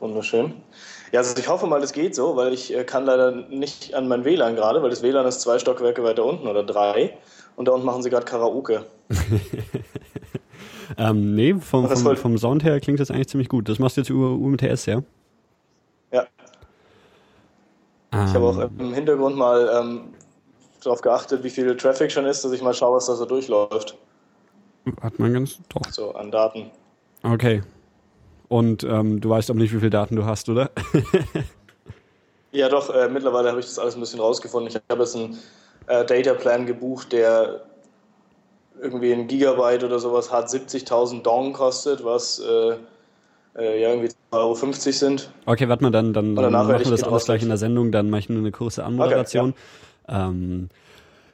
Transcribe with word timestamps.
Wunderschön. 0.00 0.54
Ja, 1.12 1.20
also 1.20 1.38
ich 1.38 1.48
hoffe 1.48 1.66
mal, 1.66 1.80
das 1.80 1.92
geht 1.92 2.14
so, 2.14 2.36
weil 2.36 2.52
ich 2.52 2.74
äh, 2.74 2.84
kann 2.84 3.06
leider 3.06 3.30
nicht 3.32 3.94
an 3.94 4.08
mein 4.08 4.24
WLAN 4.24 4.56
gerade, 4.56 4.82
weil 4.82 4.90
das 4.90 5.02
WLAN 5.02 5.26
ist 5.26 5.40
zwei 5.40 5.58
Stockwerke 5.58 6.02
weiter 6.02 6.24
unten 6.24 6.46
oder 6.46 6.62
drei. 6.62 7.16
Und 7.56 7.68
da 7.68 7.72
unten 7.72 7.86
machen 7.86 8.02
sie 8.02 8.10
gerade 8.10 8.26
Karaoke. 8.26 8.84
ähm, 10.98 11.34
nee, 11.34 11.54
vom, 11.54 11.88
vom, 11.88 12.16
vom, 12.16 12.38
Sound 12.38 12.64
her 12.64 12.78
klingt 12.80 13.00
das 13.00 13.10
eigentlich 13.10 13.28
ziemlich 13.28 13.48
gut. 13.48 13.68
Das 13.68 13.78
machst 13.78 13.96
du 13.96 14.02
jetzt 14.02 14.10
über 14.10 14.30
UMTS, 14.30 14.86
ja? 14.86 15.02
Ja. 16.12 16.26
Ich 18.12 18.34
habe 18.34 18.44
auch 18.44 18.58
ähm. 18.58 18.70
im 18.78 18.94
Hintergrund 18.94 19.36
mal 19.36 19.70
ähm, 19.80 20.00
darauf 20.82 21.00
geachtet, 21.00 21.42
wie 21.42 21.50
viel 21.50 21.76
Traffic 21.76 22.12
schon 22.12 22.26
ist, 22.26 22.44
dass 22.44 22.52
ich 22.52 22.62
mal 22.62 22.74
schaue, 22.74 22.96
was 22.96 23.06
da 23.06 23.14
so 23.14 23.24
durchläuft. 23.24 23.96
Hat 25.00 25.18
man 25.18 25.32
ganz 25.32 25.58
doch. 25.68 25.82
So, 25.90 26.14
an 26.14 26.30
Daten. 26.30 26.70
Okay. 27.22 27.62
Und 28.48 28.84
ähm, 28.84 29.20
du 29.20 29.28
weißt 29.28 29.50
aber 29.50 29.58
nicht, 29.58 29.72
wie 29.72 29.78
viele 29.78 29.90
Daten 29.90 30.16
du 30.16 30.24
hast, 30.24 30.48
oder? 30.48 30.70
ja, 32.52 32.68
doch. 32.68 32.90
Äh, 32.90 33.08
mittlerweile 33.08 33.50
habe 33.50 33.60
ich 33.60 33.66
das 33.66 33.78
alles 33.78 33.96
ein 33.96 34.00
bisschen 34.00 34.20
rausgefunden. 34.20 34.70
Ich 34.70 34.80
habe 34.88 35.02
jetzt 35.02 35.16
einen 35.16 35.38
äh, 35.86 36.04
Dataplan 36.04 36.66
gebucht, 36.66 37.12
der 37.12 37.62
irgendwie 38.80 39.12
ein 39.12 39.26
Gigabyte 39.26 39.84
oder 39.84 39.98
sowas 39.98 40.30
hat, 40.30 40.48
70.000 40.48 41.22
Dong 41.22 41.52
kostet, 41.52 42.04
was 42.04 42.38
äh, 42.38 42.76
äh, 43.56 43.80
ja 43.82 43.90
irgendwie 43.90 44.08
2,50 44.08 44.32
Euro 44.32 44.54
sind. 44.54 45.30
Okay, 45.46 45.68
warte 45.68 45.82
mal, 45.82 45.90
dann, 45.90 46.12
dann, 46.12 46.34
dann 46.34 46.52
machen 46.52 46.68
wir 46.68 46.78
das 46.78 47.02
alles 47.02 47.24
gleich 47.24 47.42
in 47.42 47.48
der 47.48 47.56
Sendung, 47.56 47.90
dann 47.90 48.10
mache 48.10 48.20
ich 48.20 48.28
nur 48.28 48.38
eine 48.38 48.52
kurze 48.52 48.84
Anmoderation. 48.84 49.50
Okay, 49.50 50.12
ja. 50.14 50.28
Ähm, 50.28 50.68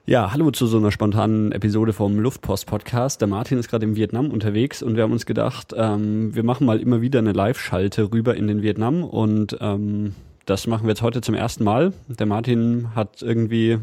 ja, 0.04 0.32
hallo 0.32 0.50
zu 0.50 0.66
so 0.66 0.78
einer 0.78 0.90
spontanen 0.90 1.52
Episode 1.52 1.92
vom 1.92 2.18
Luftpost-Podcast. 2.18 3.20
Der 3.20 3.28
Martin 3.28 3.58
ist 3.58 3.68
gerade 3.68 3.86
in 3.86 3.94
Vietnam 3.94 4.30
unterwegs 4.30 4.82
und 4.82 4.96
wir 4.96 5.04
haben 5.04 5.12
uns 5.12 5.26
gedacht, 5.26 5.72
ähm, 5.76 6.34
wir 6.34 6.42
machen 6.42 6.66
mal 6.66 6.80
immer 6.80 7.00
wieder 7.00 7.20
eine 7.20 7.32
Live-Schalte 7.32 8.10
rüber 8.12 8.34
in 8.34 8.48
den 8.48 8.62
Vietnam 8.62 9.04
und 9.04 9.56
ähm, 9.60 10.16
das 10.44 10.66
machen 10.66 10.84
wir 10.84 10.90
jetzt 10.90 11.02
heute 11.02 11.20
zum 11.20 11.36
ersten 11.36 11.62
Mal. 11.62 11.92
Der 12.08 12.26
Martin 12.26 12.96
hat 12.96 13.22
irgendwie 13.22 13.78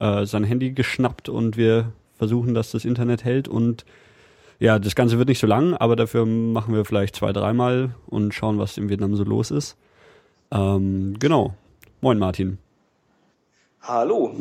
äh, 0.00 0.26
sein 0.26 0.42
Handy 0.42 0.72
geschnappt 0.72 1.28
und 1.28 1.56
wir 1.56 1.92
versuchen, 2.16 2.54
dass 2.54 2.72
das 2.72 2.84
Internet 2.84 3.22
hält 3.22 3.46
und 3.46 3.84
ja, 4.58 4.80
das 4.80 4.96
Ganze 4.96 5.18
wird 5.18 5.28
nicht 5.28 5.40
so 5.40 5.46
lang, 5.46 5.74
aber 5.74 5.94
dafür 5.94 6.26
machen 6.26 6.74
wir 6.74 6.84
vielleicht 6.84 7.14
zwei, 7.16 7.32
dreimal 7.32 7.94
und 8.06 8.34
schauen, 8.34 8.58
was 8.58 8.78
in 8.78 8.88
Vietnam 8.88 9.14
so 9.14 9.22
los 9.22 9.52
ist. 9.52 9.76
Ähm, 10.50 11.14
genau. 11.20 11.54
Moin 12.00 12.18
Martin. 12.18 12.58
Hallo. 13.82 14.32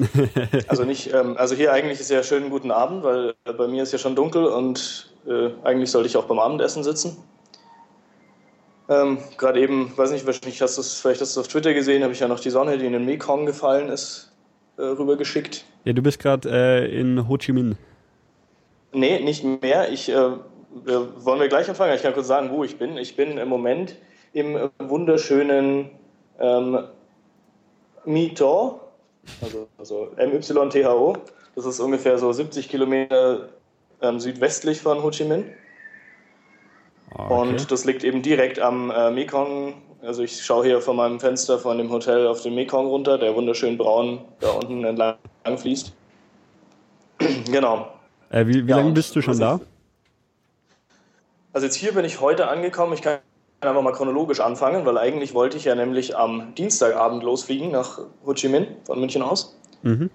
Also 0.68 0.84
nicht, 0.84 1.12
ähm, 1.14 1.36
also 1.36 1.56
hier 1.56 1.74
eigentlich 1.74 2.00
ist 2.00 2.12
ja 2.12 2.22
schönen 2.22 2.52
guten 2.52 2.70
Abend, 2.70 3.04
weil 3.04 3.34
bei 3.58 3.68
mir 3.68 3.82
ist 3.82 3.92
ja 3.92 3.98
schon 3.98 4.16
dunkel 4.16 4.46
und 4.46 5.12
äh, 5.28 5.50
eigentlich 5.64 5.90
sollte 5.90 6.08
ich 6.08 6.16
auch 6.16 6.26
beim 6.26 6.38
Abendessen 6.38 6.84
sitzen. 6.84 7.18
Ähm, 8.88 9.18
Gerade 9.38 9.60
eben, 9.60 9.94
weiß 9.96 10.12
nicht, 10.12 10.28
wahrscheinlich 10.28 10.62
hast 10.62 10.78
du 10.78 10.82
es, 10.82 11.00
vielleicht 11.00 11.22
hast 11.22 11.36
du 11.36 11.40
es 11.40 11.46
auf 11.46 11.52
Twitter 11.52 11.74
gesehen, 11.74 12.04
habe 12.04 12.14
ich 12.14 12.20
ja 12.20 12.28
noch 12.28 12.40
die 12.40 12.52
Sonne, 12.52 12.78
die 12.78 12.86
in 12.86 12.94
den 12.94 13.06
Mekong 13.06 13.48
gefallen 13.48 13.90
ist, 13.90 14.32
äh, 14.78 14.84
rübergeschickt. 14.84 15.66
Ja, 15.86 15.94
du 15.94 16.04
bist 16.04 16.20
gerade 16.20 16.50
äh, 16.50 17.00
in 17.00 17.28
Ho 17.28 17.38
Chi 17.38 17.52
Minh. 17.52 17.78
Nee, 18.94 19.22
nicht 19.22 19.44
mehr. 19.44 19.92
Ich, 19.92 20.10
äh, 20.10 20.16
wollen 20.16 21.40
wir 21.40 21.48
gleich 21.48 21.68
anfangen? 21.68 21.96
Ich 21.96 22.04
kann 22.04 22.14
kurz 22.14 22.28
sagen, 22.28 22.52
wo 22.52 22.64
ich 22.64 22.78
bin. 22.78 22.98
Ich 22.98 23.16
bin 23.16 23.38
im 23.38 23.50
Moment 23.50 23.96
im 24.34 24.70
wunderschönen 24.78 25.90
ähm, 26.40 26.80
Mito 28.06 28.82
also, 29.42 29.68
also 29.78 30.12
MYTHO. 30.18 31.18
Das 31.56 31.66
ist 31.66 31.80
ungefähr 31.80 32.18
so 32.18 32.32
70 32.32 32.70
Kilometer 32.70 33.50
ähm, 34.02 34.20
südwestlich 34.20 34.82
von 34.82 35.04
Ho 35.04 35.12
Chi 35.12 35.26
Minh. 35.26 35.46
Ah, 37.14 37.26
okay. 37.26 37.34
Und 37.34 37.72
das 37.72 37.86
liegt 37.86 38.04
eben 38.04 38.22
direkt 38.22 38.60
am 38.60 38.90
äh, 38.90 39.12
Mekong. 39.12 39.74
Also 40.02 40.24
ich 40.24 40.44
schaue 40.44 40.66
hier 40.66 40.82
von 40.82 40.96
meinem 40.96 41.20
Fenster 41.20 41.60
von 41.60 41.78
dem 41.78 41.92
Hotel 41.92 42.26
auf 42.26 42.42
den 42.42 42.56
Mekong 42.56 42.88
runter, 42.88 43.18
der 43.18 43.36
wunderschön 43.36 43.78
braun 43.78 44.22
da 44.40 44.52
unten 44.52 44.84
entlang 44.84 45.18
fließt. 45.58 45.94
genau. 47.52 47.92
Äh, 48.30 48.48
wie 48.48 48.66
wie 48.66 48.70
ja, 48.70 48.78
lange 48.78 48.92
bist 48.92 49.16
du 49.16 49.22
schon 49.22 49.38
da? 49.38 49.60
Also 51.54 51.68
jetzt 51.68 51.76
hier 51.76 51.94
bin 51.94 52.06
ich 52.06 52.22
heute 52.22 52.48
angekommen. 52.48 52.94
Ich 52.94 53.02
kann 53.02 53.20
einfach 53.70 53.82
mal 53.82 53.92
chronologisch 53.92 54.40
anfangen, 54.40 54.86
weil 54.86 54.98
eigentlich 54.98 55.34
wollte 55.34 55.58
ich 55.58 55.66
ja 55.66 55.76
nämlich 55.76 56.18
am 56.18 56.56
Dienstagabend 56.56 57.24
losfliegen 57.24 57.72
nach 57.72 58.00
Ho 58.26 58.34
Chi 58.34 58.50
Minh 58.50 58.68
von 58.86 59.00
München 59.00 59.22
aus. 59.22 59.56
Mhm. 59.84 60.10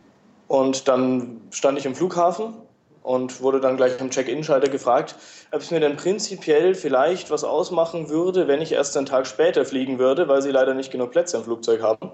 Und 0.49 0.89
dann 0.89 1.41
stand 1.51 1.79
ich 1.79 1.87
im 1.87 1.95
Flughafen 1.95 2.55
und 3.03 3.41
wurde 3.41 3.61
dann 3.61 3.77
gleich 3.77 4.01
am 4.01 4.11
Check-In-Schalter 4.11 4.69
gefragt, 4.69 5.15
ob 5.53 5.61
es 5.61 5.71
mir 5.71 5.79
denn 5.79 5.97
prinzipiell 5.97 6.75
vielleicht 6.75 7.31
was 7.31 7.45
ausmachen 7.45 8.09
würde, 8.09 8.49
wenn 8.49 8.61
ich 8.61 8.73
erst 8.73 8.97
einen 8.97 9.07
Tag 9.07 9.29
später 9.29 9.65
fliegen 9.65 9.99
würde, 9.99 10.27
weil 10.27 10.43
sie 10.43 10.51
leider 10.51 10.75
nicht 10.75 10.91
genug 10.91 11.13
Plätze 11.13 11.37
im 11.37 11.45
Flugzeug 11.45 11.83
haben. 11.83 12.11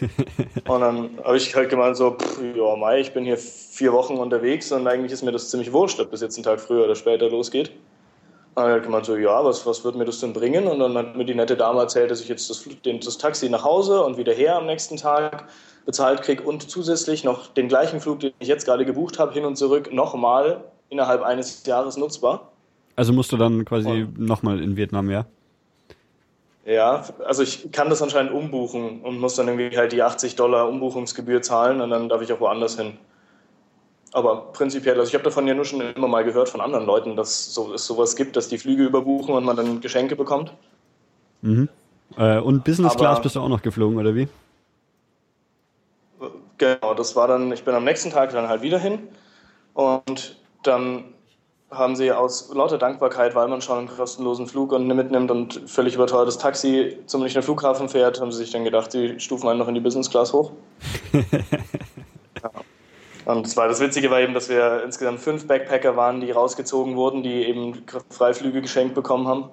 und 0.68 0.80
dann 0.80 1.10
habe 1.22 1.36
ich 1.36 1.54
halt 1.54 1.70
gemeint 1.70 1.96
so, 1.96 2.12
pff, 2.12 2.40
ja, 2.56 2.76
Mai, 2.76 3.00
ich 3.00 3.12
bin 3.12 3.24
hier 3.24 3.36
vier 3.36 3.92
Wochen 3.92 4.16
unterwegs 4.16 4.72
und 4.72 4.86
eigentlich 4.86 5.12
ist 5.12 5.22
mir 5.22 5.32
das 5.32 5.50
ziemlich 5.50 5.72
wurscht, 5.72 6.00
ob 6.00 6.10
das 6.10 6.20
jetzt 6.20 6.36
einen 6.36 6.44
Tag 6.44 6.60
früher 6.60 6.84
oder 6.84 6.94
später 6.94 7.28
losgeht. 7.28 7.72
Und 8.54 8.64
dann 8.64 8.72
hat 8.72 8.82
gemeint 8.82 9.06
so, 9.06 9.16
ja, 9.16 9.42
was, 9.44 9.64
was 9.64 9.82
wird 9.82 9.96
mir 9.96 10.04
das 10.04 10.20
denn 10.20 10.34
bringen? 10.34 10.66
Und 10.66 10.78
dann 10.78 10.96
hat 10.96 11.16
mir 11.16 11.24
die 11.24 11.34
nette 11.34 11.56
Dame 11.56 11.80
erzählt, 11.80 12.10
dass 12.10 12.20
ich 12.20 12.28
jetzt 12.28 12.50
das, 12.50 12.68
den, 12.84 13.00
das 13.00 13.16
Taxi 13.16 13.48
nach 13.48 13.64
Hause 13.64 14.02
und 14.02 14.18
wieder 14.18 14.34
her 14.34 14.56
am 14.56 14.66
nächsten 14.66 14.96
Tag 14.98 15.48
bezahlt 15.86 16.22
kriege 16.22 16.42
und 16.42 16.70
zusätzlich 16.70 17.24
noch 17.24 17.46
den 17.46 17.68
gleichen 17.68 18.00
Flug, 18.00 18.20
den 18.20 18.32
ich 18.38 18.48
jetzt 18.48 18.66
gerade 18.66 18.84
gebucht 18.84 19.18
habe, 19.18 19.32
hin 19.32 19.46
und 19.46 19.56
zurück 19.56 19.92
nochmal 19.92 20.64
innerhalb 20.90 21.22
eines 21.22 21.64
Jahres 21.64 21.96
nutzbar. 21.96 22.52
Also 22.94 23.14
musst 23.14 23.32
du 23.32 23.38
dann 23.38 23.64
quasi 23.64 24.06
nochmal 24.18 24.62
in 24.62 24.76
Vietnam, 24.76 25.10
ja? 25.10 25.24
Ja, 26.64 27.04
also 27.26 27.42
ich 27.42 27.72
kann 27.72 27.88
das 27.88 28.02
anscheinend 28.02 28.32
umbuchen 28.32 29.00
und 29.00 29.18
muss 29.18 29.34
dann 29.34 29.48
irgendwie 29.48 29.76
halt 29.76 29.92
die 29.92 30.02
80 30.02 30.36
Dollar 30.36 30.68
Umbuchungsgebühr 30.68 31.42
zahlen 31.42 31.80
und 31.80 31.90
dann 31.90 32.08
darf 32.08 32.22
ich 32.22 32.32
auch 32.32 32.40
woanders 32.40 32.78
hin. 32.78 32.98
Aber 34.12 34.52
prinzipiell, 34.52 34.98
also 34.98 35.08
ich 35.08 35.14
habe 35.14 35.24
davon 35.24 35.46
ja 35.46 35.54
nur 35.54 35.64
schon 35.64 35.80
immer 35.80 36.08
mal 36.08 36.22
gehört 36.22 36.48
von 36.48 36.60
anderen 36.60 36.84
Leuten, 36.84 37.16
dass 37.16 37.54
so, 37.54 37.72
es 37.72 37.86
sowas 37.86 38.14
gibt, 38.14 38.36
dass 38.36 38.48
die 38.48 38.58
Flüge 38.58 38.84
überbuchen 38.84 39.34
und 39.34 39.44
man 39.44 39.56
dann 39.56 39.80
Geschenke 39.80 40.16
bekommt. 40.16 40.52
Mhm. 41.40 41.68
Äh, 42.18 42.38
und 42.38 42.62
Business 42.64 42.94
Class 42.96 43.22
bist 43.22 43.36
du 43.36 43.40
auch 43.40 43.48
noch 43.48 43.62
geflogen, 43.62 43.98
oder 43.98 44.14
wie? 44.14 44.28
Genau, 46.58 46.94
das 46.94 47.16
war 47.16 47.26
dann, 47.26 47.50
ich 47.52 47.64
bin 47.64 47.74
am 47.74 47.84
nächsten 47.84 48.10
Tag 48.10 48.30
dann 48.30 48.48
halt 48.48 48.62
wieder 48.62 48.78
hin 48.78 49.00
und 49.74 50.36
dann 50.62 51.04
haben 51.70 51.96
sie 51.96 52.12
aus 52.12 52.52
lauter 52.54 52.76
Dankbarkeit, 52.76 53.34
weil 53.34 53.48
man 53.48 53.62
schon 53.62 53.78
einen 53.78 53.88
kostenlosen 53.88 54.46
Flug 54.46 54.78
mitnimmt 54.78 55.30
und 55.30 55.62
völlig 55.66 55.94
überteuertes 55.94 56.36
Taxi 56.36 56.98
zum 57.06 57.22
Münchner 57.22 57.42
Flughafen 57.42 57.88
fährt, 57.88 58.20
haben 58.20 58.30
sie 58.30 58.38
sich 58.38 58.50
dann 58.50 58.64
gedacht, 58.64 58.92
sie 58.92 59.18
stufen 59.18 59.48
einen 59.48 59.58
noch 59.58 59.68
in 59.68 59.74
die 59.74 59.80
Business 59.80 60.10
Class 60.10 60.34
hoch. 60.34 60.52
Und 63.24 63.46
das, 63.46 63.56
war, 63.56 63.68
das 63.68 63.80
Witzige 63.80 64.10
war 64.10 64.20
eben, 64.20 64.34
dass 64.34 64.48
wir 64.48 64.82
insgesamt 64.84 65.20
fünf 65.20 65.46
Backpacker 65.46 65.96
waren, 65.96 66.20
die 66.20 66.30
rausgezogen 66.30 66.96
wurden, 66.96 67.22
die 67.22 67.46
eben 67.46 67.84
Freiflüge 68.10 68.60
geschenkt 68.62 68.94
bekommen 68.94 69.28
haben. 69.28 69.50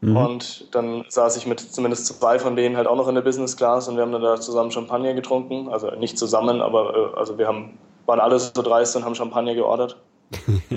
Mhm. 0.00 0.16
Und 0.16 0.74
dann 0.74 1.04
saß 1.08 1.36
ich 1.36 1.46
mit 1.46 1.60
zumindest 1.60 2.06
zwei 2.06 2.38
von 2.38 2.56
denen 2.56 2.76
halt 2.76 2.86
auch 2.86 2.96
noch 2.96 3.08
in 3.08 3.14
der 3.14 3.22
Business 3.22 3.56
Class 3.56 3.88
und 3.88 3.96
wir 3.96 4.02
haben 4.02 4.12
dann 4.12 4.22
da 4.22 4.40
zusammen 4.40 4.70
Champagner 4.70 5.14
getrunken. 5.14 5.68
Also 5.68 5.90
nicht 5.92 6.18
zusammen, 6.18 6.60
aber 6.60 7.14
äh, 7.14 7.18
also 7.18 7.38
wir 7.38 7.48
haben, 7.48 7.78
waren 8.06 8.20
alle 8.20 8.38
so 8.38 8.62
dreist 8.62 8.94
und 8.96 9.04
haben 9.04 9.14
Champagner 9.14 9.54
geordert. 9.54 9.96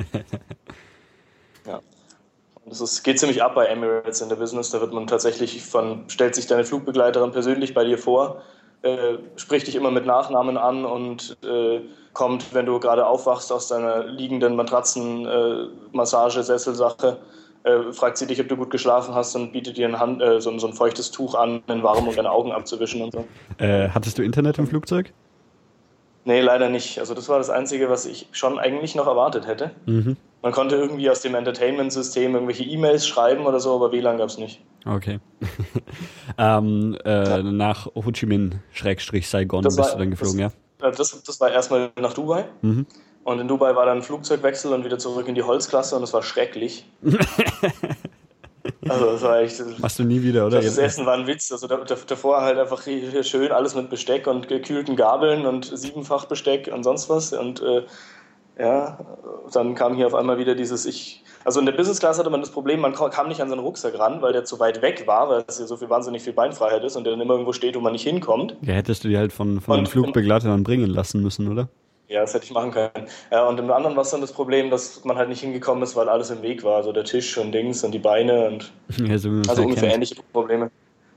ja. 1.68 1.76
Und 1.76 2.72
das 2.72 2.82
ist, 2.82 3.04
geht 3.04 3.20
ziemlich 3.20 3.44
ab 3.44 3.54
bei 3.54 3.66
Emirates 3.66 4.22
in 4.22 4.30
der 4.30 4.38
Business. 4.38 4.72
Da 4.72 4.80
wird 4.82 4.94
man 4.94 5.08
tatsächlich 5.08 5.62
von, 5.62 6.06
stellt 6.08 6.36
sich 6.36 6.48
deine 6.48 6.64
Flugbegleiterin 6.64 7.32
persönlich 7.32 7.74
bei 7.74 7.84
dir 7.84 7.98
vor 7.98 8.42
äh, 8.84 9.18
spricht 9.36 9.68
dich 9.68 9.76
immer 9.76 9.92
mit 9.92 10.06
Nachnamen 10.06 10.56
an 10.58 10.86
und 10.86 11.36
äh, 11.44 11.82
kommt, 12.14 12.54
wenn 12.54 12.66
du 12.66 12.80
gerade 12.80 13.06
aufwachst 13.06 13.52
aus 13.52 13.68
deiner 13.68 14.06
liegenden 14.06 14.56
Matratzen-Massage-Sesselsache, 14.56 17.18
äh, 17.64 17.70
äh, 17.70 17.94
fragt 17.94 18.18
sie 18.18 18.26
dich, 18.26 18.42
ob 18.42 18.50
du 18.50 18.58
gut 18.58 18.72
geschlafen 18.72 19.14
hast 19.14 19.36
und 19.36 19.52
bietet 19.52 19.78
dir 19.78 19.88
ein, 19.88 20.00
Hand, 20.00 20.20
äh, 20.22 20.42
so, 20.42 20.58
so, 20.58 20.66
ein 20.68 20.74
feuchtes 20.74 21.12
Tuch 21.12 21.36
an, 21.36 21.62
in 21.68 21.84
warm, 21.84 22.08
um 22.08 22.16
deine 22.16 22.32
Augen 22.32 22.52
abzuwischen 22.52 23.04
und 23.04 23.14
so. 23.14 23.24
hattest 23.60 24.18
du 24.18 24.24
Internet 24.24 24.58
im 24.58 24.66
Flugzeug? 24.68 25.14
Nee, 26.24 26.42
leider 26.42 26.70
nicht. 26.70 27.00
Also 27.00 27.16
das 27.16 27.28
war 27.30 27.40
das 27.40 27.50
Einzige, 27.50 27.90
was 27.90 28.06
ich 28.06 28.28
schon 28.32 28.60
eigentlich 28.60 28.94
noch 28.96 29.08
erwartet 29.08 29.48
hätte. 29.48 29.72
Mhm. 29.86 30.18
Man 30.42 30.52
konnte 30.54 30.76
irgendwie 30.76 31.10
aus 31.10 31.22
dem 31.22 31.36
Entertainment-System 31.36 32.34
irgendwelche 32.34 32.64
E-Mails 32.64 33.06
schreiben 33.08 33.46
oder 33.46 33.60
so, 33.60 33.76
aber 33.76 33.92
WLAN 33.92 34.18
gab 34.18 34.30
es 34.30 34.38
nicht. 34.38 34.62
Okay. 34.86 35.20
ähm, 36.38 36.98
äh, 37.06 37.44
nach 37.44 37.86
Ho 37.94 38.12
Chi 38.12 38.26
Minh, 38.26 38.60
Schrägstrich 38.72 39.30
Saigon, 39.30 39.62
das 39.62 39.76
bist 39.76 39.90
war, 39.90 39.96
du 39.96 40.00
dann 40.00 40.12
geflogen, 40.12 40.40
das, 40.40 40.54
ja? 40.80 40.88
Äh, 40.88 40.92
das, 40.92 41.24
das 41.24 41.40
war 41.40 41.52
erstmal 41.52 41.92
nach 42.00 42.14
Dubai. 42.14 42.46
Mhm. 42.62 42.88
Und 43.24 43.40
in 43.40 43.48
Dubai 43.48 43.76
war 43.76 43.86
dann 43.86 44.00
ein 44.00 44.04
Flugzeugwechsel 44.04 44.74
und 44.74 44.84
wieder 44.84 44.98
zurück 44.98 45.28
in 45.28 45.36
die 45.36 45.44
Holzklasse 45.44 45.96
und 45.96 46.02
es 46.02 46.12
war 46.12 46.24
schrecklich. 46.24 46.86
also 48.90 49.06
das 49.12 49.22
war 49.22 49.42
echt. 49.42 49.62
Machst 49.78 50.00
du 50.00 50.04
nie 50.04 50.24
wieder, 50.24 50.48
oder? 50.48 50.60
Das 50.60 50.80
Essen 50.80 51.06
war 51.06 51.14
ein 51.14 51.28
Witz. 51.28 51.52
Also 51.52 51.68
davor 51.68 52.42
halt 52.42 52.58
einfach 52.58 52.82
schön 52.82 53.52
alles 53.52 53.76
mit 53.76 53.92
Besteck 53.92 54.26
und 54.26 54.48
gekühlten 54.48 54.96
Gabeln 54.96 55.46
und 55.46 55.66
siebenfach 55.66 56.26
Besteck 56.26 56.72
und 56.74 56.84
sonst 56.84 57.10
was. 57.10 57.32
Und 57.32 57.62
äh, 57.62 57.84
ja, 58.62 58.98
dann 59.52 59.74
kam 59.74 59.96
hier 59.96 60.06
auf 60.06 60.14
einmal 60.14 60.38
wieder 60.38 60.54
dieses, 60.54 60.86
ich 60.86 61.24
Also 61.44 61.60
in 61.60 61.66
der 61.66 61.74
Business 61.74 62.00
Class 62.00 62.20
hatte 62.20 62.30
man 62.30 62.42
das 62.42 62.52
Problem, 62.52 62.80
man 62.80 62.94
kam 62.94 63.28
nicht 63.28 63.42
an 63.42 63.50
seinen 63.50 63.60
Rucksack 63.60 63.98
ran, 63.98 64.22
weil 64.22 64.34
der 64.34 64.46
zu 64.46 64.60
weit 64.60 64.84
weg 64.84 65.04
war, 65.08 65.30
weil 65.30 65.44
es 65.48 65.60
ja 65.60 65.66
so 65.66 65.78
viel 65.78 65.90
wahnsinnig 65.90 66.22
viel 66.22 66.34
Beinfreiheit 66.34 66.84
ist 66.84 66.96
und 66.96 67.04
der 67.04 67.14
dann 67.14 67.22
immer 67.22 67.34
irgendwo 67.34 67.54
steht, 67.54 67.76
wo 67.76 67.80
man 67.80 67.94
nicht 67.94 68.04
hinkommt. 68.04 68.56
Ja, 68.62 68.74
hättest 68.74 69.04
du 69.04 69.08
die 69.08 69.18
halt 69.18 69.34
von, 69.34 69.60
von 69.62 69.78
einem 69.78 69.88
Flugbegleiter 69.88 70.50
dann 70.50 70.64
bringen 70.64 70.88
lassen 70.88 71.24
müssen, 71.24 71.52
oder? 71.52 71.70
Ja, 72.08 72.22
das 72.22 72.34
hätte 72.34 72.46
ich 72.46 72.52
machen 72.52 72.72
können. 72.72 73.08
Ja, 73.32 73.48
und 73.48 73.58
im 73.60 73.72
anderen 73.72 73.96
war 73.96 74.04
es 74.04 74.12
dann 74.12 74.22
das 74.22 74.34
Problem, 74.34 74.70
dass 74.70 75.04
man 75.06 75.18
halt 75.18 75.30
nicht 75.30 75.42
hingekommen 75.42 75.82
ist, 75.82 75.96
weil 75.96 76.10
alles 76.10 76.30
im 76.30 76.42
Weg 76.44 76.64
war. 76.64 76.76
Also 76.76 76.92
der 76.92 77.06
Tisch 77.06 77.38
und 77.38 77.54
Dings 77.54 77.84
und 77.84 77.94
die 77.94 78.00
Beine 78.00 78.48
und 78.48 78.72
ja, 79.08 79.18
so 79.18 79.30
also 79.48 79.64
ungefähr 79.64 79.94
ähnliche 79.94 80.16
Probleme. 80.34 80.70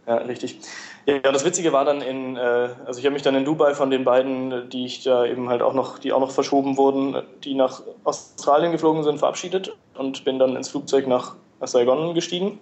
Ja, 0.07 0.17
richtig. 0.17 0.59
Ja, 1.07 1.19
das 1.19 1.45
Witzige 1.45 1.73
war 1.73 1.85
dann 1.85 2.03
in, 2.03 2.37
äh, 2.37 2.69
also 2.85 2.99
ich 2.99 3.07
habe 3.07 3.15
mich 3.15 3.23
dann 3.23 3.35
in 3.35 3.45
Dubai 3.45 3.75
von 3.75 3.91
den 3.91 4.05
beiden, 4.05 4.69
die 4.69 4.85
ich 4.85 5.03
da 5.03 5.25
eben 5.25 5.49
halt 5.49 5.63
auch 5.63 5.73
noch, 5.73 5.99
die 5.99 6.13
auch 6.13 6.21
noch 6.21 6.31
verschoben 6.31 6.77
wurden, 6.77 7.23
die 7.43 7.55
nach 7.55 7.83
Australien 8.05 8.73
geflogen 8.73 9.03
sind, 9.03 9.19
verabschiedet 9.19 9.75
und 9.97 10.25
bin 10.25 10.39
dann 10.39 10.57
ins 10.57 10.69
Flugzeug 10.69 11.07
nach 11.07 11.37
Saigon 11.63 12.15
gestiegen. 12.15 12.59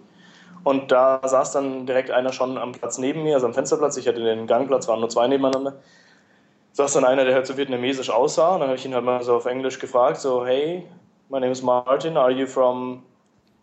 Und 0.65 0.93
da 0.93 1.21
saß 1.25 1.53
dann 1.53 1.87
direkt 1.87 2.12
einer 2.12 2.33
schon 2.33 2.56
am 2.56 2.73
Platz 2.73 2.99
neben 2.99 3.25
mir, 3.25 3.35
also 3.35 3.47
am 3.47 3.55
Fensterplatz. 3.55 3.97
Ich 3.97 4.06
hatte 4.06 4.23
den 4.23 4.47
Gangplatz, 4.47 4.87
waren 4.87 5.00
nur 5.00 5.09
zwei 5.09 5.27
nebeneinander. 5.27 5.75
Saß 6.73 6.93
dann 6.93 7.05
einer, 7.05 7.25
der 7.25 7.35
halt 7.35 7.47
so 7.47 7.56
vietnamesisch 7.56 8.11
aussah. 8.11 8.55
Und 8.55 8.61
dann 8.61 8.69
habe 8.69 8.79
ich 8.79 8.85
ihn 8.85 8.95
halt 8.95 9.05
mal 9.05 9.23
so 9.25 9.35
auf 9.35 9.47
Englisch 9.47 9.81
gefragt, 9.81 10.19
so, 10.19 10.47
hey, 10.47 10.87
my 11.29 11.41
name 11.41 11.50
is 11.50 11.62
Martin, 11.62 12.17
are 12.17 12.31
you 12.31 12.47
from 12.47 13.03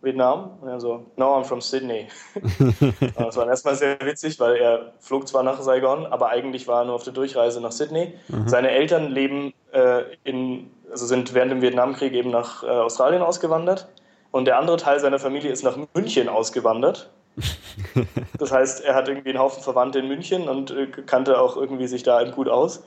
Vietnam? 0.02 0.58
Und 0.60 0.68
er 0.68 0.80
so, 0.80 1.06
no, 1.16 1.36
I'm 1.36 1.44
from 1.44 1.60
Sydney. 1.60 2.08
das 3.16 3.36
war 3.36 3.46
erstmal 3.46 3.74
sehr 3.74 3.98
witzig, 4.00 4.40
weil 4.40 4.56
er 4.56 4.92
flog 4.98 5.28
zwar 5.28 5.42
nach 5.42 5.60
Saigon, 5.60 6.06
aber 6.06 6.30
eigentlich 6.30 6.66
war 6.66 6.82
er 6.82 6.84
nur 6.86 6.94
auf 6.94 7.04
der 7.04 7.12
Durchreise 7.12 7.60
nach 7.60 7.72
Sydney. 7.72 8.14
Mhm. 8.28 8.48
Seine 8.48 8.70
Eltern 8.70 9.10
leben 9.10 9.52
äh, 9.72 10.02
in, 10.24 10.70
also 10.90 11.06
sind 11.06 11.34
während 11.34 11.52
dem 11.52 11.62
Vietnamkrieg 11.62 12.12
eben 12.12 12.30
nach 12.30 12.62
äh, 12.62 12.66
Australien 12.66 13.22
ausgewandert. 13.22 13.88
Und 14.30 14.46
der 14.46 14.58
andere 14.58 14.76
Teil 14.76 15.00
seiner 15.00 15.18
Familie 15.18 15.50
ist 15.50 15.64
nach 15.64 15.76
München 15.94 16.28
ausgewandert. 16.28 17.10
Das 18.38 18.52
heißt, 18.52 18.82
er 18.84 18.94
hat 18.94 19.06
irgendwie 19.06 19.28
einen 19.28 19.38
Haufen 19.38 19.62
Verwandte 19.62 19.98
in 19.98 20.08
München 20.08 20.48
und 20.48 20.70
äh, 20.70 20.86
kannte 20.86 21.38
auch 21.38 21.58
irgendwie 21.58 21.86
sich 21.86 22.02
da 22.02 22.22
gut 22.30 22.48
aus. 22.48 22.82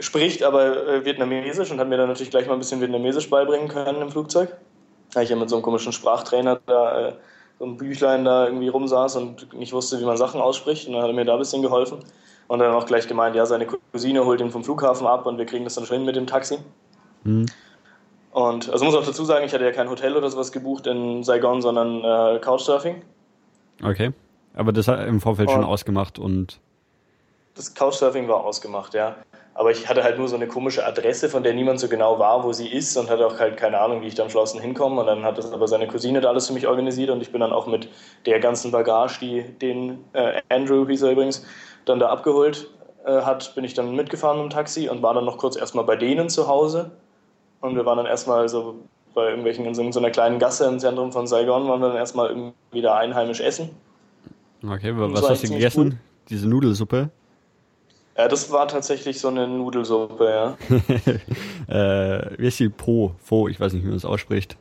Spricht 0.00 0.42
aber 0.42 0.88
äh, 0.88 1.04
Vietnamesisch 1.04 1.70
und 1.70 1.78
hat 1.78 1.88
mir 1.88 1.96
dann 1.96 2.08
natürlich 2.08 2.32
gleich 2.32 2.48
mal 2.48 2.54
ein 2.54 2.58
bisschen 2.58 2.80
Vietnamesisch 2.80 3.30
beibringen 3.30 3.68
können 3.68 4.02
im 4.02 4.10
Flugzeug 4.10 4.56
weil 5.14 5.24
ich 5.24 5.30
ja 5.30 5.36
mit 5.36 5.48
so 5.48 5.56
einem 5.56 5.62
komischen 5.62 5.92
Sprachtrainer 5.92 6.60
da, 6.66 7.08
äh, 7.08 7.12
so 7.58 7.66
ein 7.66 7.76
Büchlein 7.76 8.24
da 8.24 8.46
irgendwie 8.46 8.68
rumsaß 8.68 9.16
und 9.16 9.52
nicht 9.54 9.72
wusste, 9.72 9.98
wie 10.00 10.04
man 10.04 10.16
Sachen 10.16 10.40
ausspricht. 10.40 10.86
Und 10.86 10.94
dann 10.94 11.02
hat 11.02 11.10
er 11.10 11.14
mir 11.14 11.24
da 11.24 11.34
ein 11.34 11.38
bisschen 11.38 11.62
geholfen. 11.62 11.98
Und 12.46 12.60
dann 12.60 12.72
auch 12.72 12.86
gleich 12.86 13.06
gemeint, 13.06 13.36
ja, 13.36 13.44
seine 13.44 13.66
Cousine 13.66 14.24
holt 14.24 14.40
ihn 14.40 14.50
vom 14.50 14.64
Flughafen 14.64 15.06
ab 15.06 15.26
und 15.26 15.36
wir 15.36 15.44
kriegen 15.44 15.64
das 15.64 15.74
dann 15.74 15.84
schon 15.84 15.98
hin 15.98 16.06
mit 16.06 16.16
dem 16.16 16.26
Taxi. 16.26 16.58
Mhm. 17.24 17.46
Und 18.32 18.70
also 18.70 18.84
muss 18.84 18.94
auch 18.94 19.04
dazu 19.04 19.24
sagen, 19.24 19.44
ich 19.44 19.52
hatte 19.52 19.64
ja 19.64 19.72
kein 19.72 19.90
Hotel 19.90 20.16
oder 20.16 20.30
sowas 20.30 20.52
gebucht 20.52 20.86
in 20.86 21.24
Saigon, 21.24 21.60
sondern 21.60 22.04
äh, 22.04 22.38
Couchsurfing. 22.38 23.02
Okay. 23.82 24.12
Aber 24.54 24.72
das 24.72 24.88
hat 24.88 25.06
im 25.06 25.20
Vorfeld 25.20 25.48
und 25.48 25.54
schon 25.54 25.64
ausgemacht 25.64 26.18
und. 26.18 26.60
Das 27.54 27.74
Couchsurfing 27.74 28.28
war 28.28 28.44
ausgemacht, 28.44 28.94
ja. 28.94 29.16
Aber 29.58 29.72
ich 29.72 29.88
hatte 29.88 30.04
halt 30.04 30.18
nur 30.18 30.28
so 30.28 30.36
eine 30.36 30.46
komische 30.46 30.86
Adresse, 30.86 31.28
von 31.28 31.42
der 31.42 31.52
niemand 31.52 31.80
so 31.80 31.88
genau 31.88 32.20
war, 32.20 32.44
wo 32.44 32.52
sie 32.52 32.68
ist 32.68 32.96
und 32.96 33.10
hatte 33.10 33.26
auch 33.26 33.40
halt 33.40 33.56
keine 33.56 33.80
Ahnung, 33.80 34.02
wie 34.02 34.06
ich 34.06 34.14
da 34.14 34.22
am 34.22 34.30
Schlausten 34.30 34.60
hinkomme. 34.60 35.00
Und 35.00 35.08
dann 35.08 35.24
hat 35.24 35.36
das 35.36 35.52
aber 35.52 35.66
seine 35.66 35.88
Cousine 35.88 36.20
da 36.20 36.28
alles 36.28 36.46
für 36.46 36.52
mich 36.52 36.68
organisiert 36.68 37.10
und 37.10 37.20
ich 37.22 37.32
bin 37.32 37.40
dann 37.40 37.52
auch 37.52 37.66
mit 37.66 37.88
der 38.24 38.38
ganzen 38.38 38.70
Bagage, 38.70 39.18
die 39.20 39.42
den 39.42 39.98
äh, 40.12 40.42
Andrew, 40.48 40.86
hieß 40.86 41.02
er 41.02 41.10
übrigens, 41.10 41.44
dann 41.86 41.98
da 41.98 42.08
abgeholt 42.08 42.70
äh, 43.04 43.22
hat, 43.22 43.52
bin 43.56 43.64
ich 43.64 43.74
dann 43.74 43.96
mitgefahren 43.96 44.40
mit 44.40 44.52
dem 44.52 44.54
Taxi 44.54 44.88
und 44.88 45.02
war 45.02 45.12
dann 45.12 45.24
noch 45.24 45.38
kurz 45.38 45.56
erstmal 45.56 45.84
bei 45.84 45.96
denen 45.96 46.28
zu 46.28 46.46
Hause. 46.46 46.92
Und 47.60 47.74
wir 47.74 47.84
waren 47.84 47.96
dann 47.96 48.06
erstmal 48.06 48.48
so 48.48 48.76
bei 49.12 49.28
irgendwelchen, 49.28 49.64
in 49.64 49.74
so, 49.74 49.82
in 49.82 49.92
so 49.92 49.98
einer 49.98 50.12
kleinen 50.12 50.38
Gasse 50.38 50.66
im 50.66 50.78
Zentrum 50.78 51.10
von 51.10 51.26
Saigon, 51.26 51.66
waren 51.66 51.80
wir 51.80 51.88
dann 51.88 51.96
erstmal 51.96 52.52
wieder 52.70 52.94
einheimisch 52.94 53.40
essen. 53.40 53.70
Okay, 54.64 54.92
was 54.94 55.28
hast 55.28 55.42
du 55.42 55.48
gegessen? 55.48 55.90
Gut. 55.90 55.98
Diese 56.30 56.48
Nudelsuppe? 56.48 57.10
Ja, 58.18 58.26
das 58.26 58.50
war 58.50 58.66
tatsächlich 58.66 59.20
so 59.20 59.28
eine 59.28 59.46
Nudelsuppe, 59.46 60.28
ja. 60.28 60.56
äh, 61.68 62.36
wie 62.36 62.48
ist 62.48 62.58
die 62.58 62.68
Po? 62.68 63.14
Po, 63.28 63.46
ich 63.46 63.60
weiß 63.60 63.72
nicht, 63.72 63.84
wie 63.84 63.88
man 63.88 63.96
das 63.96 64.04
ausspricht. 64.04 64.56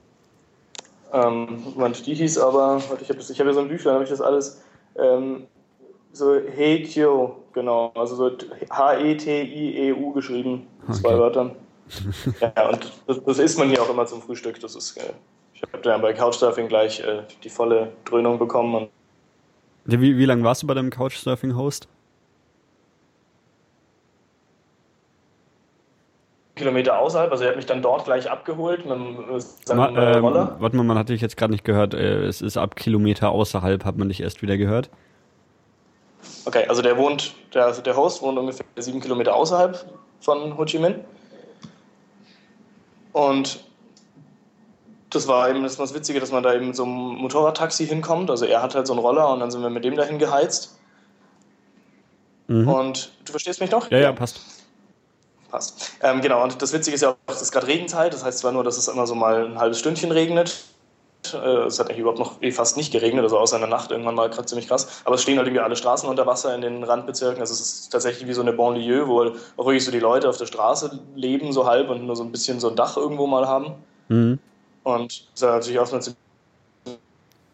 Ähm, 1.12 1.64
die 2.06 2.14
hieß 2.14 2.38
aber, 2.38 2.80
warte, 2.88 3.02
ich 3.02 3.10
habe 3.10 3.20
hab 3.20 3.46
ja 3.48 3.54
so 3.54 3.60
ein 3.60 3.68
Büchlein, 3.68 3.96
habe 3.96 4.04
ich 4.04 4.12
das 4.12 4.22
alles, 4.22 4.62
ähm, 4.96 5.48
so 6.12 6.36
Heitio, 6.56 7.44
genau, 7.54 7.92
also 7.96 8.16
so 8.16 8.32
H-E-T-I-E-U 8.70 10.12
geschrieben, 10.12 10.68
okay. 10.84 10.94
zwei 10.94 11.18
Wörtern. 11.18 11.52
ja, 12.42 12.70
und 12.70 12.92
das, 13.08 13.24
das, 13.24 13.40
isst 13.40 13.58
man 13.58 13.70
hier 13.70 13.82
auch 13.82 13.90
immer 13.90 14.06
zum 14.06 14.22
Frühstück, 14.22 14.60
das 14.60 14.76
ist, 14.76 14.98
äh, 14.98 15.14
ich 15.56 15.64
habe 15.64 15.80
da 15.82 15.98
bei 15.98 16.14
Couchsurfing 16.14 16.68
gleich 16.68 17.00
äh, 17.00 17.24
die 17.44 17.50
volle 17.50 17.92
Dröhnung 18.06 18.38
bekommen. 18.38 18.90
wie, 19.86 20.16
wie 20.16 20.26
lange 20.26 20.44
warst 20.44 20.62
du 20.62 20.68
bei 20.68 20.76
deinem 20.76 20.92
Couchsurfing-Host? 20.92 21.88
Kilometer 26.58 27.00
außerhalb. 27.00 27.32
Also 27.32 27.44
er 27.44 27.52
hat 27.52 27.56
mich 27.56 27.66
dann 27.66 27.82
dort 27.82 28.06
gleich 28.06 28.30
abgeholt 28.30 28.86
mit 28.86 29.42
seinem 29.64 29.78
Ma, 29.78 29.88
äh, 29.90 30.18
Roller. 30.18 30.56
Warte 30.60 30.76
mal, 30.76 30.84
man 30.84 30.98
hatte 30.98 31.14
dich 31.14 31.22
jetzt 31.22 31.38
gerade 31.38 31.52
nicht 31.52 31.64
gehört. 31.64 31.94
Äh, 31.94 32.26
es 32.26 32.42
ist 32.42 32.58
ab 32.58 32.76
Kilometer 32.76 33.30
außerhalb, 33.30 33.86
hat 33.86 33.98
man 33.98 34.10
dich 34.10 34.22
erst 34.22 34.42
wieder 34.42 34.58
gehört. 34.58 34.90
Okay, 36.46 36.66
also 36.68 36.82
der 36.82 36.98
wohnt, 36.98 37.34
der, 37.54 37.66
also 37.66 37.82
der 37.82 37.96
Host 37.96 38.22
wohnt 38.22 38.38
ungefähr 38.38 38.66
sieben 38.78 39.00
Kilometer 39.00 39.36
außerhalb 39.36 39.86
von 40.20 40.58
Ho 40.58 40.66
Chi 40.66 40.80
Minh. 40.80 40.96
Und 43.14 43.64
das 45.10 45.28
war 45.28 45.50
eben 45.50 45.64
das, 45.64 45.78
das 45.78 45.94
Witzige, 45.94 46.20
dass 46.20 46.32
man 46.32 46.44
da 46.44 46.54
eben 46.54 46.68
mit 46.68 46.76
so 46.76 46.84
einem 46.84 47.16
Motorradtaxi 47.16 47.88
hinkommt. 47.88 48.30
Also 48.30 48.46
er 48.46 48.62
hat 48.62 48.76
halt 48.76 48.88
so 48.88 48.94
einen 48.94 49.02
Roller 49.02 49.32
und 49.32 49.40
dann 49.40 49.52
sind 49.52 49.62
wir 49.62 49.70
mit 49.70 49.86
dem 49.86 49.96
dahin 49.96 50.20
geheizt. 50.20 50.78
Mhm. 52.48 52.68
Und 52.68 53.12
du 53.26 53.32
verstehst 53.32 53.62
mich 53.62 53.72
noch? 53.72 53.90
Ja, 53.92 54.00
ja, 54.00 54.12
passt. 54.12 54.57
Passt. 55.58 55.94
Ähm, 56.04 56.22
genau, 56.22 56.44
und 56.44 56.62
das 56.62 56.72
Witzige 56.72 56.94
ist 56.94 57.02
ja 57.02 57.10
auch, 57.10 57.16
es 57.28 57.42
ist 57.42 57.52
gerade 57.52 57.66
Regenzeit, 57.66 58.14
das 58.14 58.24
heißt 58.24 58.38
zwar 58.38 58.52
nur, 58.52 58.64
dass 58.64 58.78
es 58.78 58.88
immer 58.88 59.08
so 59.08 59.16
mal 59.16 59.46
ein 59.46 59.58
halbes 59.58 59.80
Stündchen 59.80 60.12
regnet. 60.12 60.56
Äh, 61.34 61.66
es 61.66 61.80
hat 61.80 61.88
eigentlich 61.88 62.00
überhaupt 62.00 62.20
noch 62.20 62.36
fast 62.52 62.78
nicht 62.78 62.92
geregnet, 62.92 63.24
also 63.24 63.40
außer 63.40 63.56
in 63.56 63.62
der 63.62 63.70
Nacht 63.70 63.90
irgendwann 63.90 64.14
mal 64.14 64.30
gerade 64.30 64.46
ziemlich 64.46 64.68
krass. 64.68 65.02
Aber 65.04 65.16
es 65.16 65.24
stehen 65.24 65.38
halt 65.38 65.48
irgendwie 65.48 65.64
alle 65.64 65.76
Straßen 65.76 66.08
unter 66.08 66.28
Wasser 66.28 66.54
in 66.54 66.62
den 66.62 66.84
Randbezirken. 66.84 67.42
Also 67.42 67.56
es 67.56 67.62
ist 67.62 67.90
tatsächlich 67.90 68.28
wie 68.28 68.34
so 68.34 68.42
eine 68.42 68.54
Banlieue, 68.54 69.08
wo 69.08 69.24
auch 69.24 69.66
wirklich 69.66 69.84
so 69.84 69.90
die 69.90 70.00
Leute 70.00 70.30
auf 70.30 70.38
der 70.38 70.46
Straße 70.46 71.00
leben, 71.16 71.52
so 71.52 71.66
halb 71.66 71.90
und 71.90 72.06
nur 72.06 72.16
so 72.16 72.24
ein 72.24 72.32
bisschen 72.32 72.60
so 72.60 72.70
ein 72.70 72.76
Dach 72.76 72.96
irgendwo 72.96 73.26
mal 73.26 73.48
haben. 73.48 73.74
Mhm. 74.10 74.38
Und 74.84 75.28
das 75.34 75.42
ist 75.42 75.42
natürlich 75.42 75.80
auch 75.80 75.92
eine 75.92 76.02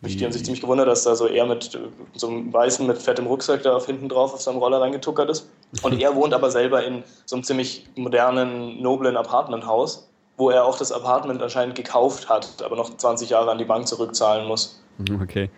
die 0.05 0.25
haben 0.25 0.33
sich 0.33 0.43
ziemlich 0.43 0.59
gewundert, 0.59 0.89
dass 0.89 1.03
da 1.03 1.15
so 1.15 1.27
er 1.27 1.45
mit 1.45 1.79
so 2.13 2.27
einem 2.27 2.51
weißen, 2.51 2.85
mit 2.85 2.97
fettem 2.97 3.25
Rucksack 3.25 3.63
da 3.63 3.77
auf 3.77 3.85
hinten 3.85 4.09
drauf 4.09 4.33
auf 4.33 4.41
seinem 4.41 4.57
Roller 4.57 4.81
reingetuckert 4.81 5.29
ist. 5.29 5.47
Und 5.81 5.99
er 5.99 6.15
wohnt 6.15 6.33
aber 6.33 6.51
selber 6.51 6.83
in 6.83 7.03
so 7.25 7.35
einem 7.35 7.43
ziemlich 7.43 7.87
modernen, 7.95 8.81
noblen 8.81 9.17
Apartmenthaus, 9.17 10.07
wo 10.37 10.49
er 10.49 10.65
auch 10.65 10.77
das 10.77 10.91
Apartment 10.91 11.41
anscheinend 11.41 11.75
gekauft 11.75 12.29
hat, 12.29 12.61
aber 12.63 12.75
noch 12.75 12.95
20 12.95 13.29
Jahre 13.29 13.51
an 13.51 13.57
die 13.57 13.65
Bank 13.65 13.87
zurückzahlen 13.87 14.47
muss. 14.47 14.83
Mhm, 14.99 15.21
okay. 15.21 15.49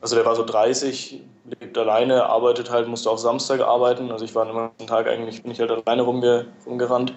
Also 0.00 0.16
der 0.16 0.24
war 0.24 0.34
so 0.34 0.44
30, 0.44 1.20
lebt 1.60 1.76
alleine, 1.76 2.24
arbeitet 2.24 2.70
halt, 2.70 2.88
musste 2.88 3.10
auch 3.10 3.18
Samstag 3.18 3.60
arbeiten. 3.60 4.10
Also 4.10 4.24
ich 4.24 4.34
war 4.34 4.48
immer 4.48 4.72
einen 4.78 4.88
Tag 4.88 5.06
eigentlich, 5.06 5.42
bin 5.42 5.52
ich 5.52 5.60
halt 5.60 5.70
alleine 5.70 6.02
rumge 6.02 6.46
rumgerannt. 6.66 7.12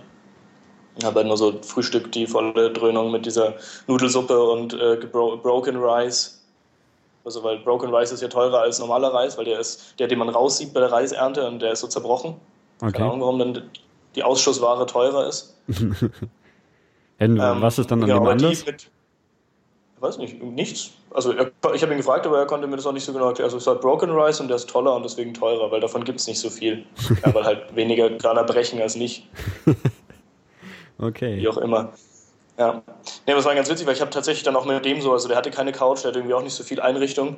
Habe 1.03 1.19
halt 1.19 1.27
nur 1.27 1.37
so 1.37 1.53
Frühstück, 1.61 2.11
die 2.11 2.27
volle 2.27 2.71
Dröhnung 2.71 3.11
mit 3.11 3.25
dieser 3.25 3.55
Nudelsuppe 3.87 4.43
und 4.43 4.73
äh, 4.73 4.97
Broken 5.07 5.77
Rice. 5.77 6.40
Also 7.23 7.43
weil 7.43 7.59
Broken 7.59 7.93
Rice 7.93 8.11
ist 8.11 8.21
ja 8.21 8.27
teurer 8.27 8.61
als 8.61 8.79
normaler 8.79 9.13
Reis, 9.13 9.37
weil 9.37 9.45
der 9.45 9.59
ist 9.59 9.99
der, 9.99 10.07
den 10.07 10.19
man 10.19 10.29
raussieht 10.29 10.73
bei 10.73 10.79
der 10.79 10.91
Reisernte 10.91 11.47
und 11.47 11.61
der 11.61 11.73
ist 11.73 11.81
so 11.81 11.87
zerbrochen. 11.87 12.35
Okay. 12.81 12.93
Keine 12.93 13.05
Ahnung, 13.05 13.21
warum 13.21 13.39
dann 13.39 13.69
die 14.15 14.23
Ausschussware 14.23 14.85
teurer 14.85 15.27
ist. 15.27 15.55
ähm, 17.19 17.37
was 17.37 17.77
ist 17.77 17.91
dann 17.91 18.03
an 18.03 18.09
dem 18.09 18.25
anders? 18.25 18.65
Mit, 18.65 18.89
ich 19.95 20.01
weiß 20.01 20.17
nicht, 20.17 20.41
nichts. 20.41 20.91
Also 21.11 21.31
er, 21.33 21.51
ich 21.75 21.83
habe 21.83 21.93
ihn 21.93 21.97
gefragt, 21.97 22.25
aber 22.25 22.39
er 22.39 22.45
konnte 22.47 22.65
mir 22.67 22.75
das 22.75 22.87
auch 22.87 22.93
nicht 22.93 23.05
so 23.05 23.13
genau 23.13 23.27
erklären. 23.27 23.45
Also 23.45 23.57
es 23.57 23.63
ist 23.63 23.67
halt 23.67 23.81
Broken 23.81 24.09
Rice 24.11 24.39
und 24.39 24.47
der 24.47 24.55
ist 24.55 24.69
toller 24.69 24.95
und 24.95 25.03
deswegen 25.03 25.33
teurer, 25.33 25.71
weil 25.71 25.79
davon 25.79 26.03
gibt 26.03 26.19
es 26.19 26.27
nicht 26.27 26.39
so 26.39 26.49
viel. 26.49 26.85
ja, 27.23 27.33
weil 27.33 27.43
halt 27.43 27.75
weniger 27.75 28.09
Graner 28.09 28.43
brechen 28.43 28.81
als 28.81 28.95
nicht. 28.95 29.27
Okay. 31.01 31.37
Wie 31.37 31.47
auch 31.47 31.57
immer. 31.57 31.93
Ja. 32.61 32.83
Nee, 33.25 33.33
das 33.33 33.43
war 33.43 33.55
ganz 33.55 33.71
witzig, 33.71 33.87
weil 33.87 33.95
ich 33.95 34.01
habe 34.01 34.11
tatsächlich 34.11 34.43
dann 34.43 34.55
auch 34.55 34.65
mit 34.65 34.85
dem 34.85 35.01
so, 35.01 35.11
also 35.11 35.27
der 35.27 35.35
hatte 35.35 35.49
keine 35.49 35.71
Couch, 35.71 36.03
der 36.03 36.09
hatte 36.09 36.19
irgendwie 36.19 36.35
auch 36.35 36.43
nicht 36.43 36.53
so 36.53 36.63
viel 36.63 36.79
Einrichtung. 36.79 37.37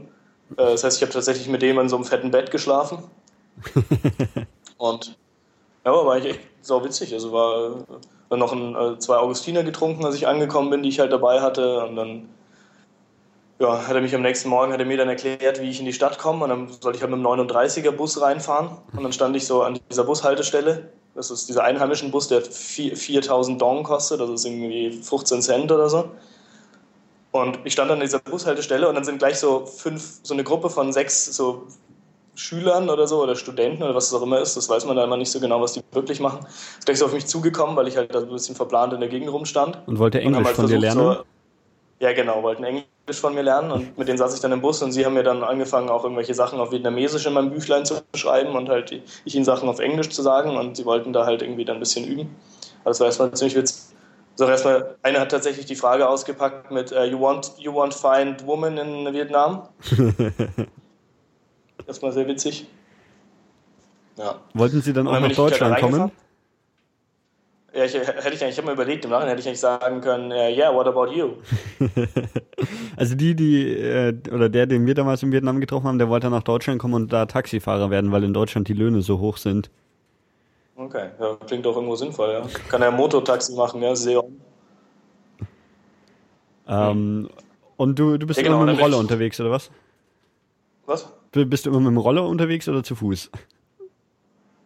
Äh, 0.58 0.72
das 0.72 0.84
heißt, 0.84 0.98
ich 0.98 1.02
habe 1.02 1.14
tatsächlich 1.14 1.48
mit 1.48 1.62
dem 1.62 1.80
in 1.80 1.88
so 1.88 1.96
einem 1.96 2.04
fetten 2.04 2.30
Bett 2.30 2.52
geschlafen. 2.52 3.06
Und 4.78 5.18
ja, 5.86 5.94
war 5.94 6.14
eigentlich 6.14 6.36
echt 6.36 6.48
sau 6.62 6.84
witzig. 6.84 7.14
Also 7.14 7.32
war 7.32 7.86
dann 8.30 8.40
noch 8.40 8.52
ein, 8.52 8.76
äh, 8.76 9.00
zwei 9.00 9.16
Augustiner 9.16 9.64
getrunken, 9.64 10.04
als 10.04 10.16
ich 10.16 10.28
angekommen 10.28 10.70
bin, 10.70 10.84
die 10.84 10.90
ich 10.90 11.00
halt 11.00 11.14
dabei 11.14 11.40
hatte. 11.40 11.86
Und 11.86 11.96
dann 11.96 12.28
ja, 13.60 13.88
hat 13.88 13.96
er 13.96 14.02
mich 14.02 14.14
am 14.16 14.24
nächsten 14.24 14.50
Morgen 14.50 14.74
hat 14.74 14.82
er 14.82 14.86
mir 14.86 14.98
dann 14.98 15.08
erklärt, 15.08 15.62
wie 15.62 15.70
ich 15.70 15.80
in 15.80 15.86
die 15.86 15.94
Stadt 15.94 16.20
komme. 16.20 16.44
Und 16.44 16.50
dann 16.50 16.68
sollte 16.68 16.98
ich 16.98 17.02
halt 17.02 17.12
mit 17.12 17.20
dem 17.22 17.26
39er 17.26 17.92
Bus 17.92 18.20
reinfahren. 18.20 18.72
Und 18.92 19.04
dann 19.04 19.14
stand 19.14 19.38
ich 19.38 19.48
so 19.48 19.64
an 19.64 19.80
dieser 19.90 20.04
Bushaltestelle 20.04 20.90
das 21.16 21.32
ist 21.32 21.48
dieser 21.48 21.64
einheimischen 21.64 22.12
Bus, 22.12 22.28
der 22.28 22.42
4000 22.42 23.62
Dong 23.62 23.84
kostet, 23.84 24.20
das 24.20 24.30
ist 24.30 24.46
irgendwie 24.46 24.92
15 24.92 25.42
Cent 25.42 25.72
oder 25.72 25.90
so. 25.90 26.10
Und 27.32 27.60
ich 27.64 27.74
stand 27.74 27.90
an 27.90 28.00
dieser 28.00 28.20
Bushaltestelle 28.20 28.88
und 28.88 28.96
dann 28.96 29.04
sind 29.04 29.20
gleich 29.20 29.40
so 29.40 29.66
fünf, 29.66 30.20
so 30.24 30.34
eine 30.34 30.44
Gruppe 30.44 30.70
von 30.70 30.94
sechs 30.94 31.26
so 31.26 31.68
Schülern 32.36 32.90
oder 32.90 33.08
so 33.08 33.22
oder 33.22 33.36
Studenten 33.36 33.84
oder 33.84 33.94
was 33.94 34.08
es 34.08 34.14
auch 34.14 34.22
immer 34.24 34.40
ist, 34.40 34.58
das 34.58 34.70
weiß 34.70 34.86
man 34.86 34.96
da 34.96 35.04
immer 35.04 35.18
nicht 35.18 35.32
so 35.32 35.40
genau, 35.40 35.62
was 35.62 35.74
die 35.74 35.82
wirklich 35.92 36.20
machen, 36.20 36.46
ist 36.78 36.86
gleich 36.86 36.98
so 36.98 37.06
auf 37.06 37.14
mich 37.14 37.28
zugekommen, 37.28 37.76
weil 37.76 37.88
ich 37.88 37.98
halt 37.98 38.14
da 38.14 38.20
ein 38.20 38.30
bisschen 38.30 38.56
verplant 38.56 38.94
in 38.94 39.00
der 39.00 39.10
Gegend 39.10 39.32
rumstand. 39.32 39.78
Und 39.86 40.00
wollte 40.00 40.20
Englisch 40.20 40.38
und 40.38 40.46
halt 40.46 40.56
von 40.56 40.68
dir 40.68 40.80
lernen? 40.80 41.00
So, 41.00 41.24
ja, 42.00 42.14
genau, 42.14 42.42
wollten 42.42 42.64
Englisch 42.64 42.86
von 43.12 43.36
mir 43.36 43.44
lernen 43.44 43.72
und 43.72 43.98
mit 43.98 44.08
denen 44.08 44.18
saß 44.18 44.34
ich 44.34 44.40
dann 44.40 44.54
im 44.54 44.62
Bus 44.62 44.82
und 44.82 44.94
sie 44.94 45.06
haben 45.06 45.14
mir 45.14 45.24
dann 45.24 45.44
angefangen, 45.44 45.90
auch 45.90 46.04
irgendwelche 46.04 46.34
Sachen 46.34 46.60
auf 46.60 46.72
Vietnamesisch 46.72 47.26
in 47.26 47.34
meinem 47.34 47.52
Büchlein 47.52 47.86
zu 47.86 48.02
schreiben 48.16 48.56
und 48.56 48.70
halt 48.70 48.94
ich 49.26 49.36
ihnen 49.36 49.44
Sachen 49.44 49.68
auf 49.68 49.80
Englisch 49.80 50.10
zu 50.10 50.22
sagen 50.22 50.56
und 50.56 50.78
sie 50.78 50.86
wollten 50.86 51.12
da 51.12 51.26
halt 51.26 51.42
irgendwie 51.42 51.66
dann 51.66 51.78
ein 51.78 51.80
bisschen 51.80 52.06
üben. 52.06 52.34
Also 52.86 52.92
das 52.92 53.00
war 53.00 53.08
erstmal 53.08 53.34
ziemlich 53.34 53.56
witzig. 53.56 53.94
So, 54.36 54.48
erstmal, 54.48 54.96
einer 55.04 55.20
hat 55.20 55.30
tatsächlich 55.30 55.68
die 55.68 55.76
Frage 55.76 56.10
ausgepackt 56.10 56.72
mit 56.72 56.92
uh, 56.92 57.04
you, 57.04 57.20
want, 57.20 57.52
you 57.60 57.72
want 57.74 57.94
find 57.94 58.46
woman 58.48 58.78
in 58.78 59.14
Vietnam? 59.14 59.68
War 62.02 62.12
sehr 62.12 62.28
witzig. 62.28 62.66
Ja. 64.18 64.36
Wollten 64.54 64.82
Sie 64.82 64.94
dann 64.94 65.08
auch 65.08 65.20
nach 65.20 65.32
Deutschland 65.32 65.80
kommen? 65.80 66.12
Ja, 67.76 67.86
ich, 67.86 67.94
hätte 67.96 68.12
ich 68.12 68.26
eigentlich, 68.26 68.44
ich 68.44 68.58
habe 68.58 68.68
mir 68.68 68.74
überlegt, 68.74 69.04
im 69.04 69.10
Nachhinein 69.10 69.30
hätte 69.30 69.42
ich 69.42 69.48
eigentlich 69.48 69.60
sagen 69.60 70.00
können, 70.02 70.30
ja, 70.30 70.48
uh, 70.48 70.56
yeah, 70.56 70.74
what 70.76 70.88
about 70.88 71.08
you? 71.12 71.38
also 72.98 73.16
die, 73.16 73.36
die, 73.36 73.68
äh, 73.68 74.14
oder 74.32 74.48
der, 74.48 74.68
den 74.68 74.86
wir 74.86 74.94
damals 74.94 75.24
in 75.24 75.32
Vietnam 75.32 75.60
getroffen 75.60 75.88
haben, 75.88 75.98
der 75.98 76.08
wollte 76.08 76.30
nach 76.30 76.44
Deutschland 76.44 76.80
kommen 76.80 76.94
und 76.94 77.12
da 77.12 77.26
Taxifahrer 77.26 77.90
werden, 77.90 78.12
weil 78.12 78.24
in 78.24 78.34
Deutschland 78.34 78.68
die 78.68 78.74
Löhne 78.74 79.02
so 79.02 79.18
hoch 79.18 79.38
sind. 79.38 79.72
Okay, 80.76 81.10
ja, 81.20 81.36
klingt 81.48 81.66
auch 81.66 81.76
irgendwo 81.76 81.96
sinnvoll, 81.96 82.32
ja. 82.32 82.44
Kann 82.70 82.84
er 82.84 82.92
Mototaxi 82.92 83.56
machen, 83.56 83.82
ja, 83.82 83.96
Seon. 83.96 84.40
Ähm, 86.68 87.30
und 87.78 87.98
du, 87.98 88.18
du 88.20 88.28
bist 88.28 88.38
ja, 88.38 88.44
genau, 88.44 88.58
immer 88.58 88.68
mit 88.68 88.78
dem 88.78 88.84
Roller 88.84 89.00
unterwegs, 89.00 89.40
oder 89.40 89.50
was? 89.50 89.72
Was? 90.86 91.08
Bist 91.32 91.66
du 91.66 91.72
immer 91.72 91.80
mit 91.80 91.90
dem 91.90 91.98
Roller 91.98 92.28
unterwegs 92.28 92.70
oder 92.70 92.84
zu 92.84 92.96
Fuß? 92.96 93.32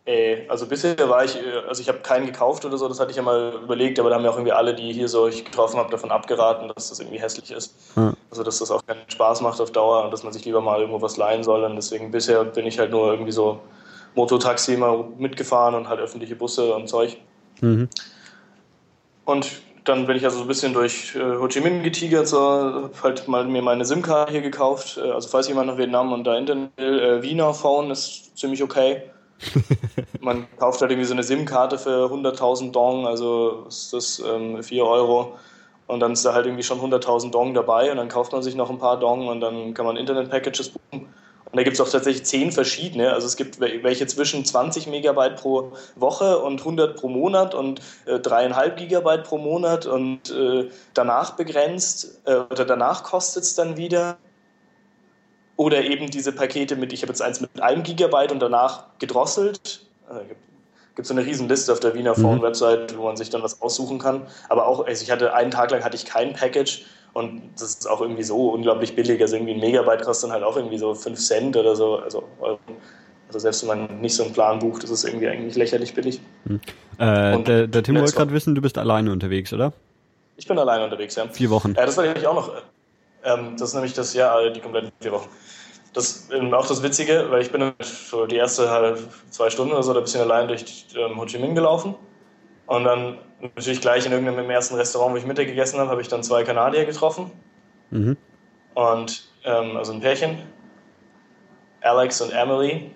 Äh, 0.08 0.48
also 0.48 0.66
bisher 0.66 0.98
war 1.10 1.26
ich, 1.26 1.36
äh, 1.36 1.68
also 1.68 1.82
ich 1.82 1.90
habe 1.90 2.00
keinen 2.00 2.26
gekauft 2.26 2.64
oder 2.64 2.78
so, 2.78 2.88
das 2.88 2.98
hatte 3.00 3.12
ich 3.12 3.18
ja 3.18 3.24
mal 3.24 3.60
überlegt, 3.62 4.00
aber 4.00 4.10
da 4.10 4.16
haben 4.16 4.24
ja 4.24 4.32
auch 4.32 4.38
irgendwie 4.38 4.54
alle, 4.54 4.74
die 4.74 4.94
hier 4.94 5.10
so 5.10 5.28
ich 5.28 5.44
getroffen 5.44 5.78
habe, 5.78 5.92
davon 5.92 6.12
abgeraten, 6.12 6.72
dass 6.74 6.88
das 6.88 7.02
irgendwie 7.02 7.20
hässlich 7.20 7.52
ist. 7.52 7.76
Ja. 7.98 8.14
Also 8.32 8.44
dass 8.44 8.60
das 8.60 8.72
auch 8.72 8.86
keinen 8.88 9.02
Spaß 9.10 9.42
macht 9.42 9.60
auf 9.60 9.72
Dauer 9.72 10.06
und 10.06 10.12
dass 10.12 10.24
man 10.24 10.32
sich 10.32 10.46
lieber 10.46 10.62
mal 10.62 10.80
irgendwo 10.80 11.02
was 11.02 11.18
leihen 11.18 11.44
soll. 11.44 11.66
Und 11.66 11.76
deswegen 11.76 12.10
bisher 12.10 12.46
bin 12.46 12.66
ich 12.66 12.80
halt 12.80 12.92
nur 12.92 13.12
irgendwie 13.12 13.34
so 13.34 13.60
Mototaxi 14.16 14.76
immer 14.76 15.10
mitgefahren 15.18 15.76
und 15.76 15.90
halt 15.90 16.00
öffentliche 16.00 16.38
Busse 16.38 16.74
und 16.74 16.88
Zeug. 16.88 17.18
Mhm. 17.60 17.90
Und 19.26 19.62
dann 19.84 20.08
bin 20.08 20.16
ich 20.16 20.24
also 20.24 20.38
so 20.38 20.46
ein 20.46 20.48
bisschen 20.48 20.74
durch 20.74 21.16
äh, 21.16 21.20
Ho 21.20 21.50
Chi 21.50 21.60
Minh 21.60 21.84
getigert, 21.84 22.30
so, 22.30 22.40
hab 22.40 23.04
halt 23.04 23.28
mal 23.28 23.44
mir 23.44 23.62
meine 23.62 23.84
SIM-Karte 23.84 24.32
hier 24.32 24.42
gekauft. 24.42 24.98
Äh, 24.98 25.12
also 25.12 25.28
falls 25.28 25.50
jemand 25.50 25.68
nach 25.68 25.78
Vietnam 25.78 26.14
und 26.14 26.24
da 26.24 26.38
Internet 26.38 26.72
will, 26.78 27.00
äh, 27.00 27.22
Wiener 27.22 27.54
Phone 27.54 27.92
ist 27.92 28.38
ziemlich 28.38 28.64
okay. 28.64 29.02
Man 30.20 30.48
kauft 30.58 30.82
halt 30.82 30.92
irgendwie 30.92 31.08
so 31.08 31.14
eine 31.14 31.24
SIM-Karte 31.24 31.78
für 31.78 32.06
100.000 32.12 32.72
Dong, 32.72 33.06
also 33.06 33.66
ist 33.68 33.94
das 33.94 34.20
ähm, 34.20 34.62
4 34.64 34.86
Euro. 34.86 35.38
Und 35.88 36.02
dann 36.02 36.14
ist 36.14 36.26
da 36.26 36.34
halt 36.34 36.46
irgendwie 36.46 36.64
schon 36.64 36.82
100.000 36.82 37.32
Dong 37.32 37.54
dabei 37.54 37.92
und 37.92 37.98
dann 37.98 38.10
kauft 38.10 38.34
man 38.34 38.44
sich 38.44 38.56
noch 38.56 38.70
ein 38.70 38.78
paar 38.78 39.00
Dong 39.00 39.28
und 39.28 39.40
dann 39.40 39.74
kann 39.74 39.86
man 39.86 39.96
Internet-Packages 39.96 40.70
buchen. 40.70 41.08
Und 41.50 41.56
da 41.56 41.64
gibt 41.64 41.76
es 41.76 41.82
auch 41.82 41.90
tatsächlich 41.90 42.26
zehn 42.26 42.52
verschiedene. 42.52 43.14
Also 43.14 43.26
es 43.26 43.38
gibt 43.38 43.62
welche 43.62 44.06
zwischen 44.06 44.44
20 44.44 44.88
Megabyte 44.88 45.38
pro 45.38 45.72
Woche 45.96 46.40
und 46.40 46.60
100 46.60 46.98
pro 46.98 47.08
Monat 47.08 47.56
und 47.56 47.80
äh, 48.06 48.20
dreieinhalb 48.20 48.76
Gigabyte 48.76 49.24
pro 49.24 49.38
Monat 49.38 49.86
und 49.86 50.30
äh, 50.30 50.70
danach 50.94 51.38
begrenzt 51.38 52.20
äh, 52.26 52.36
oder 52.52 52.66
danach 52.66 53.04
kostet 53.04 53.44
es 53.44 53.56
dann 53.56 53.78
wieder. 53.78 54.18
Oder 55.58 55.84
eben 55.84 56.10
diese 56.10 56.32
Pakete 56.32 56.76
mit, 56.76 56.94
ich 56.94 57.02
habe 57.02 57.12
jetzt 57.12 57.22
eins 57.22 57.42
mit 57.42 57.62
einem 57.62 57.84
Gigabyte 57.84 58.32
und 58.32 58.40
danach 58.40 58.86
gedrosselt. 59.00 59.86
Also 60.08 60.22
gibt 60.98 61.08
so 61.08 61.14
eine 61.14 61.26
riesen 61.26 61.48
Liste 61.48 61.72
auf 61.72 61.80
der 61.80 61.94
Wiener 61.94 62.18
mhm. 62.18 62.22
Phone-Website, 62.22 62.98
wo 62.98 63.04
man 63.04 63.16
sich 63.16 63.30
dann 63.30 63.44
was 63.44 63.62
aussuchen 63.62 64.00
kann. 64.00 64.24
Aber 64.50 64.68
auch, 64.68 64.86
also 64.86 65.04
ich 65.04 65.12
hatte 65.12 65.34
einen 65.34 65.52
Tag 65.52 65.72
lang 65.72 65.84
hatte 65.84 65.96
ich 65.96 66.06
kein 66.06 66.34
Package 66.34 66.86
und 67.14 67.42
das 67.54 67.70
ist 67.70 67.90
auch 67.90 68.02
irgendwie 68.02 68.24
so 68.24 68.50
unglaublich 68.50 68.96
billig. 68.96 69.22
Also 69.22 69.36
irgendwie 69.36 69.54
ein 69.54 69.60
Megabyte 69.60 70.02
kostet 70.02 70.30
dann 70.30 70.34
halt 70.34 70.44
auch 70.44 70.58
irgendwie 70.58 70.78
so 70.80 70.94
5 70.94 71.18
Cent 71.18 71.56
oder 71.56 71.76
so. 71.76 71.98
Also, 71.98 72.24
also 72.42 73.40
selbst 73.40 73.62
wenn 73.62 73.80
man 73.80 74.02
nicht 74.02 74.16
so 74.16 74.24
einen 74.24 74.34
Plan 74.34 74.58
bucht, 74.60 74.84
ist 74.84 74.90
es 74.90 75.04
irgendwie 75.04 75.28
eigentlich 75.28 75.56
lächerlich 75.56 75.94
billig. 75.94 76.20
Hm. 76.48 76.60
Äh, 76.98 77.44
der, 77.44 77.68
der 77.68 77.84
Tim 77.84 78.00
wollte 78.00 78.14
gerade 78.14 78.34
wissen, 78.34 78.56
du 78.56 78.62
bist 78.62 78.78
alleine 78.80 79.12
unterwegs, 79.12 79.54
oder? 79.54 79.74
Ich 80.36 80.48
bin 80.48 80.58
alleine 80.58 80.84
unterwegs, 80.84 81.16
ja. 81.16 81.28
Vier 81.28 81.52
Wochen. 81.52 81.74
Ja, 81.76 81.86
das 81.86 81.96
war 81.98 82.06
nämlich 82.06 82.26
auch 82.26 82.36
noch. 82.36 82.52
Ähm, 83.24 83.56
das 83.58 83.70
ist 83.70 83.74
nämlich 83.74 83.94
das 83.94 84.14
Jahr, 84.14 84.50
die 84.50 84.60
kompletten 84.60 84.92
vier 85.00 85.12
Wochen. 85.12 85.30
Das 85.94 86.28
ist 86.30 86.54
auch 86.54 86.68
das 86.68 86.84
Witzige, 86.84 87.32
weil 87.32 87.42
ich 87.42 87.52
bin 87.52 87.74
so 87.82 88.26
die 88.26 88.36
erste 88.36 88.70
halt 88.70 89.00
zwei 89.32 89.50
Stunden 89.50 89.74
oder 89.74 89.84
so 89.84 89.96
ein 89.96 90.02
bisschen 90.02 90.22
allein 90.22 90.48
durch 90.48 90.86
ähm, 90.96 91.20
Ho 91.20 91.26
Chi 91.26 91.40
Minh 91.40 91.56
gelaufen. 91.56 91.96
Und 92.68 92.84
dann 92.84 93.18
natürlich 93.56 93.82
gleich 93.82 94.06
in 94.06 94.12
irgendeinem 94.12 94.50
ersten 94.50 94.76
Restaurant, 94.76 95.14
wo 95.14 95.18
ich 95.18 95.26
Mittag 95.26 95.48
gegessen 95.48 95.80
habe, 95.80 95.90
habe 95.90 96.02
ich 96.02 96.08
dann 96.08 96.22
zwei 96.22 96.44
Kanadier 96.44 96.86
getroffen. 96.86 97.32
Mhm. 97.90 98.18
Und 98.74 99.28
ähm, 99.44 99.78
also 99.78 99.94
ein 99.94 100.02
Pärchen, 100.02 100.38
Alex 101.82 102.22
und 102.22 102.32
Emily, 102.32 102.92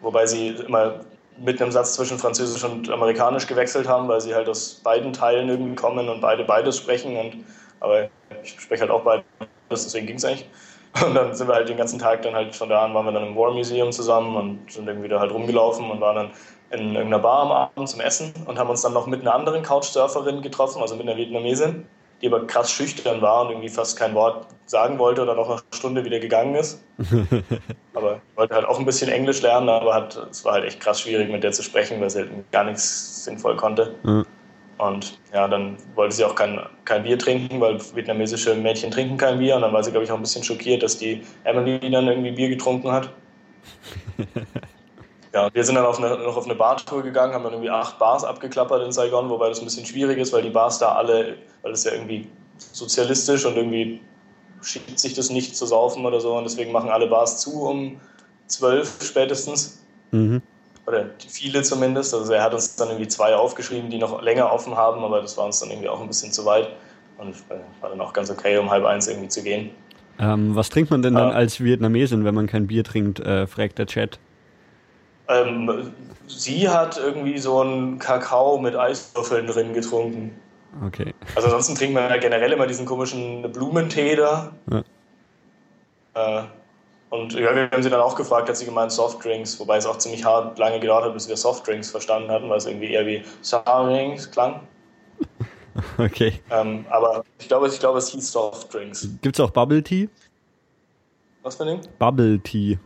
wobei 0.00 0.26
sie 0.26 0.48
immer 0.48 1.00
mit 1.38 1.60
einem 1.60 1.72
Satz 1.72 1.94
zwischen 1.94 2.18
Französisch 2.18 2.64
und 2.64 2.88
Amerikanisch 2.88 3.46
gewechselt 3.46 3.88
haben, 3.88 4.08
weil 4.08 4.20
sie 4.20 4.34
halt 4.34 4.48
aus 4.48 4.80
beiden 4.82 5.12
Teilen 5.12 5.48
irgendwie 5.48 5.74
kommen 5.74 6.08
und 6.08 6.20
beide 6.20 6.44
beides 6.44 6.78
sprechen. 6.78 7.16
Und, 7.16 7.44
aber 7.80 8.08
ich 8.42 8.58
spreche 8.58 8.82
halt 8.82 8.90
auch 8.90 9.02
beides, 9.02 9.24
deswegen 9.70 10.06
ging 10.06 10.16
es 10.16 10.24
eigentlich. 10.24 10.48
Und 11.04 11.14
dann 11.14 11.34
sind 11.34 11.48
wir 11.48 11.54
halt 11.54 11.68
den 11.68 11.76
ganzen 11.76 11.98
Tag 11.98 12.22
dann 12.22 12.34
halt 12.34 12.54
von 12.54 12.68
da 12.68 12.84
an 12.84 12.94
waren 12.94 13.04
wir 13.04 13.12
dann 13.12 13.26
im 13.26 13.36
War 13.36 13.52
Museum 13.52 13.92
zusammen 13.92 14.34
und 14.34 14.72
sind 14.72 14.88
irgendwie 14.88 15.08
da 15.08 15.20
halt 15.20 15.30
rumgelaufen 15.30 15.90
und 15.90 16.00
waren 16.00 16.16
dann 16.16 16.30
in 16.70 16.94
irgendeiner 16.94 17.18
Bar 17.18 17.42
am 17.42 17.52
Abend 17.52 17.88
zum 17.88 18.00
Essen 18.00 18.32
und 18.46 18.58
haben 18.58 18.70
uns 18.70 18.82
dann 18.82 18.94
noch 18.94 19.06
mit 19.06 19.20
einer 19.20 19.34
anderen 19.34 19.62
Couchsurferin 19.62 20.40
getroffen, 20.40 20.80
also 20.80 20.96
mit 20.96 21.06
einer 21.06 21.16
Vietnamesin, 21.18 21.86
die 22.22 22.28
aber 22.28 22.46
krass 22.46 22.70
schüchtern 22.70 23.20
war 23.20 23.42
und 23.42 23.50
irgendwie 23.50 23.68
fast 23.68 23.98
kein 23.98 24.14
Wort 24.14 24.46
sagen 24.64 24.98
wollte 24.98 25.22
oder 25.22 25.34
noch 25.34 25.50
eine 25.50 25.60
Stunde 25.74 26.04
wieder 26.04 26.18
gegangen 26.18 26.54
ist. 26.54 26.82
aber 27.94 28.20
wollte 28.34 28.54
halt 28.54 28.64
auch 28.64 28.78
ein 28.78 28.86
bisschen 28.86 29.10
Englisch 29.10 29.42
lernen, 29.42 29.68
aber 29.68 29.94
hat, 29.94 30.16
es 30.30 30.44
war 30.44 30.54
halt 30.54 30.64
echt 30.64 30.80
krass 30.80 31.00
schwierig 31.00 31.30
mit 31.30 31.44
der 31.44 31.52
zu 31.52 31.62
sprechen, 31.62 32.00
weil 32.00 32.10
sie 32.10 32.20
halt 32.20 32.52
gar 32.52 32.64
nichts 32.64 33.24
sinnvoll 33.24 33.56
konnte. 33.56 33.94
Mhm. 34.02 34.24
Und 34.78 35.18
ja, 35.32 35.48
dann 35.48 35.76
wollte 35.94 36.14
sie 36.14 36.24
auch 36.24 36.34
kein, 36.34 36.60
kein 36.84 37.02
Bier 37.02 37.18
trinken, 37.18 37.60
weil 37.60 37.80
vietnamesische 37.94 38.54
Mädchen 38.54 38.90
trinken 38.90 39.16
kein 39.16 39.38
Bier. 39.38 39.56
Und 39.56 39.62
dann 39.62 39.72
war 39.72 39.82
sie, 39.82 39.90
glaube 39.90 40.04
ich, 40.04 40.12
auch 40.12 40.16
ein 40.16 40.22
bisschen 40.22 40.44
schockiert, 40.44 40.82
dass 40.82 40.98
die 40.98 41.22
Emily 41.44 41.90
dann 41.90 42.06
irgendwie 42.06 42.32
Bier 42.32 42.48
getrunken 42.48 42.92
hat. 42.92 43.10
Ja, 45.36 45.52
wir 45.52 45.64
sind 45.64 45.74
dann 45.74 45.84
auf 45.84 45.98
eine, 45.98 46.16
noch 46.16 46.38
auf 46.38 46.46
eine 46.46 46.54
Bartour 46.54 47.02
gegangen, 47.02 47.34
haben 47.34 47.44
dann 47.44 47.52
irgendwie 47.52 47.68
acht 47.68 47.98
Bars 47.98 48.24
abgeklappert 48.24 48.82
in 48.82 48.90
Saigon, 48.90 49.28
wobei 49.28 49.50
das 49.50 49.58
ein 49.58 49.66
bisschen 49.66 49.84
schwierig 49.84 50.16
ist, 50.16 50.32
weil 50.32 50.40
die 50.40 50.48
Bars 50.48 50.78
da 50.78 50.92
alle, 50.92 51.36
weil 51.60 51.72
es 51.72 51.84
ja 51.84 51.92
irgendwie 51.92 52.26
sozialistisch 52.56 53.44
und 53.44 53.54
irgendwie 53.54 54.00
schiebt 54.62 54.98
sich 54.98 55.12
das 55.12 55.28
nicht 55.28 55.54
zu 55.54 55.66
saufen 55.66 56.06
oder 56.06 56.20
so 56.20 56.38
und 56.38 56.44
deswegen 56.44 56.72
machen 56.72 56.88
alle 56.88 57.06
Bars 57.06 57.38
zu 57.42 57.64
um 57.64 58.00
zwölf 58.46 59.02
spätestens. 59.02 59.84
Mhm. 60.10 60.40
Oder 60.86 61.06
viele 61.18 61.62
zumindest. 61.62 62.14
Also 62.14 62.32
er 62.32 62.42
hat 62.42 62.54
uns 62.54 62.76
dann 62.76 62.88
irgendwie 62.88 63.08
zwei 63.08 63.34
aufgeschrieben, 63.34 63.90
die 63.90 63.98
noch 63.98 64.22
länger 64.22 64.52
offen 64.52 64.76
haben, 64.76 65.02
aber 65.02 65.20
das 65.20 65.36
war 65.36 65.46
uns 65.46 65.58
dann 65.60 65.70
irgendwie 65.70 65.88
auch 65.88 66.00
ein 66.00 66.06
bisschen 66.06 66.32
zu 66.32 66.44
weit 66.44 66.68
und 67.18 67.34
war 67.80 67.90
dann 67.90 68.00
auch 68.00 68.12
ganz 68.12 68.30
okay, 68.30 68.56
um 68.58 68.70
halb 68.70 68.84
eins 68.84 69.08
irgendwie 69.08 69.28
zu 69.28 69.42
gehen. 69.42 69.70
Ähm, 70.18 70.54
was 70.54 70.70
trinkt 70.70 70.90
man 70.90 71.02
denn 71.02 71.14
dann 71.14 71.32
als 71.32 71.60
Vietnamesin, 71.60 72.24
wenn 72.24 72.34
man 72.34 72.46
kein 72.46 72.68
Bier 72.68 72.84
trinkt, 72.84 73.20
äh, 73.20 73.46
fragt 73.46 73.78
der 73.78 73.86
Chat. 73.86 74.18
Ähm, 75.28 75.92
sie 76.26 76.68
hat 76.68 76.98
irgendwie 76.98 77.38
so 77.38 77.60
einen 77.60 77.98
Kakao 77.98 78.58
mit 78.58 78.76
Eiswürfeln 78.76 79.46
drin 79.46 79.74
getrunken. 79.74 80.38
Okay. 80.86 81.14
Also 81.34 81.48
ansonsten 81.48 81.74
trinkt 81.74 81.94
man 81.94 82.08
ja 82.08 82.16
generell 82.18 82.52
immer 82.52 82.66
diesen 82.66 82.86
komischen 82.86 83.50
Blumentee 83.52 84.16
da. 84.16 84.52
Ja. 84.70 84.82
Äh, 86.14 86.44
und 87.10 87.34
ja, 87.34 87.54
wir 87.54 87.70
haben 87.70 87.82
sie 87.82 87.90
dann 87.90 88.00
auch 88.00 88.16
gefragt, 88.16 88.48
hat 88.48 88.56
sie 88.56 88.64
gemeint 88.64 88.90
Softdrinks, 88.90 89.58
wobei 89.60 89.76
es 89.76 89.86
auch 89.86 89.98
ziemlich 89.98 90.24
hart 90.24 90.58
lange 90.58 90.80
gedauert 90.80 91.04
hat, 91.04 91.14
bis 91.14 91.28
wir 91.28 91.36
Softdrinks 91.36 91.90
verstanden 91.90 92.30
hatten, 92.30 92.48
weil 92.48 92.58
es 92.58 92.66
irgendwie 92.66 92.90
eher 92.90 93.06
wie 93.06 93.22
Softdrinks 93.42 94.30
klang. 94.30 94.60
Okay. 95.98 96.40
Ähm, 96.50 96.86
aber 96.88 97.22
ich 97.38 97.48
glaube, 97.48 97.68
ich 97.68 97.78
glaube, 97.78 97.98
es 97.98 98.08
hieß 98.08 98.32
Softdrinks. 98.32 99.10
Gibt 99.20 99.38
es 99.38 99.40
auch 99.44 99.50
Bubble 99.50 99.82
Tea? 99.82 100.08
Was 101.42 101.56
für 101.56 101.64
ein 101.64 101.80
Ding? 101.80 101.90
Bubble 101.98 102.40
Tea. 102.40 102.78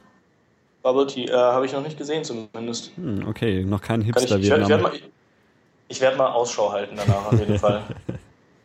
Bubble 0.83 1.07
Tea 1.07 1.27
äh, 1.27 1.33
habe 1.33 1.67
ich 1.67 1.73
noch 1.73 1.83
nicht 1.83 1.97
gesehen 1.97 2.25
zumindest. 2.25 2.91
Hm, 2.97 3.29
okay, 3.29 3.65
noch 3.65 3.81
kein 3.81 4.00
Hipster 4.00 4.37
ich, 4.37 4.43
ich, 4.43 4.50
ich 4.50 4.69
werde 4.69 4.83
mal, 4.83 4.93
werd 5.89 6.17
mal 6.19 6.33
Ausschau 6.33 6.73
halten 6.73 6.97
danach 6.97 7.27
auf 7.27 7.39
jeden 7.39 7.59
Fall. 7.61 7.85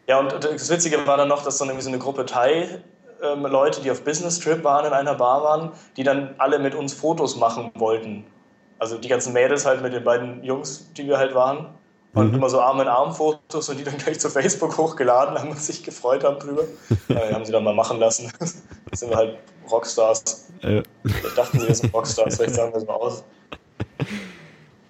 Ja, 0.07 0.19
und 0.19 0.31
das 0.31 0.69
Witzige 0.69 1.05
war 1.05 1.17
dann 1.17 1.27
noch, 1.27 1.43
dass 1.43 1.57
dann 1.57 1.67
irgendwie 1.67 1.83
so 1.83 1.89
eine 1.89 1.99
Gruppe 1.99 2.25
Thai 2.25 2.81
ähm, 3.21 3.45
Leute, 3.45 3.81
die 3.81 3.91
auf 3.91 4.03
Business 4.03 4.39
Trip 4.39 4.63
waren, 4.63 4.85
in 4.85 4.93
einer 4.93 5.15
Bar 5.15 5.43
waren, 5.43 5.71
die 5.97 6.03
dann 6.03 6.35
alle 6.37 6.59
mit 6.59 6.75
uns 6.75 6.93
Fotos 6.93 7.35
machen 7.35 7.71
wollten. 7.75 8.25
Also 8.79 8.97
die 8.97 9.07
ganzen 9.07 9.33
Mädels 9.33 9.65
halt 9.65 9.81
mit 9.81 9.93
den 9.93 10.03
beiden 10.03 10.43
Jungs, 10.43 10.91
die 10.93 11.07
wir 11.07 11.17
halt 11.17 11.33
waren. 11.33 11.67
und 12.13 12.29
mhm. 12.29 12.35
immer 12.35 12.49
so 12.49 12.61
Arm-in-Arm-Fotos 12.61 13.69
und 13.69 13.77
die 13.77 13.83
dann 13.83 13.97
gleich 13.97 14.19
zu 14.19 14.29
Facebook 14.29 14.77
hochgeladen 14.77 15.37
haben 15.37 15.49
und 15.49 15.59
sich 15.59 15.83
gefreut 15.83 16.23
haben 16.23 16.39
drüber. 16.39 16.63
ja, 17.09 17.33
haben 17.33 17.45
sie 17.45 17.51
dann 17.51 17.63
mal 17.63 17.73
machen 17.73 17.99
lassen. 17.99 18.31
Sind 18.93 19.09
wir 19.09 19.17
halt 19.17 19.37
Rockstars. 19.69 20.47
Ja. 20.61 20.81
Vielleicht 21.03 21.37
dachten 21.37 21.59
sie, 21.59 21.67
wir 21.67 21.75
sind 21.75 21.93
Rockstars, 21.93 22.35
vielleicht 22.35 22.55
sagen 22.55 22.71
wir 22.71 22.77
es 22.77 22.87
mal 22.87 22.93
aus. 22.93 23.23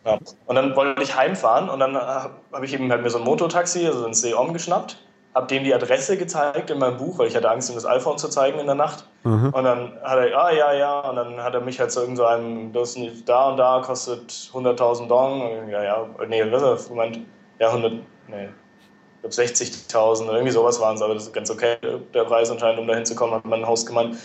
Ja. 0.05 0.19
Und 0.45 0.55
dann 0.55 0.75
wollte 0.75 1.01
ich 1.01 1.15
heimfahren 1.15 1.67
und 1.69 1.79
dann 1.79 1.95
äh, 1.95 1.99
habe 1.99 2.65
ich 2.65 2.73
eben 2.73 2.91
halt 2.91 3.01
mir 3.01 3.09
so 3.09 3.17
ein 3.17 3.23
Mototaxi, 3.23 3.87
also 3.87 4.05
ein 4.05 4.13
C-Om 4.13 4.53
geschnappt 4.53 4.97
habe 5.35 5.47
dem 5.47 5.65
die 5.65 5.75
Adresse 5.75 6.15
gezeigt 6.15 6.69
in 6.69 6.79
meinem 6.79 6.95
Buch, 6.95 7.19
weil 7.19 7.27
ich 7.27 7.35
hatte 7.35 7.49
Angst, 7.51 7.69
ihm 7.69 7.75
das 7.75 7.85
iPhone 7.85 8.17
zu 8.17 8.29
zeigen 8.29 8.57
in 8.57 8.67
der 8.67 8.75
Nacht. 8.75 9.05
Mhm. 9.23 9.49
Und 9.49 9.63
dann 9.65 9.91
hat 10.01 10.17
er, 10.17 10.37
ah 10.37 10.51
ja, 10.51 10.73
ja, 10.73 10.99
und 11.01 11.17
dann 11.17 11.43
hat 11.43 11.53
er 11.53 11.59
mich 11.59 11.77
halt 11.77 11.91
zu 11.91 11.99
so 11.99 12.01
irgendeinem, 12.01 12.73
so 12.73 12.79
das 12.79 12.95
ist 12.95 13.27
da 13.27 13.49
und 13.49 13.57
da 13.57 13.81
kostet 13.85 14.31
100.000 14.31 15.07
Dong. 15.07 15.69
Ja, 15.69 15.83
ja, 15.83 16.07
nee, 16.27 16.41
was 16.49 16.63
er 16.63 16.77
gemeint? 16.89 17.19
Ja, 17.59 17.67
100, 17.67 17.93
nee, 18.27 18.45
ich 18.45 19.33
glaube 19.33 19.35
60.000 19.35 20.23
oder 20.23 20.33
irgendwie 20.33 20.51
sowas 20.51 20.79
waren 20.79 20.95
es, 20.95 21.01
aber 21.01 21.13
das 21.13 21.23
ist 21.23 21.33
ganz 21.33 21.51
okay, 21.51 21.75
der 22.13 22.23
Preis 22.23 22.49
anscheinend, 22.49 22.79
um 22.79 22.87
da 22.87 22.95
hinzukommen, 22.95 23.35
hat 23.35 23.45
mein 23.45 23.67
Haus 23.67 23.85
gemeint. 23.85 24.15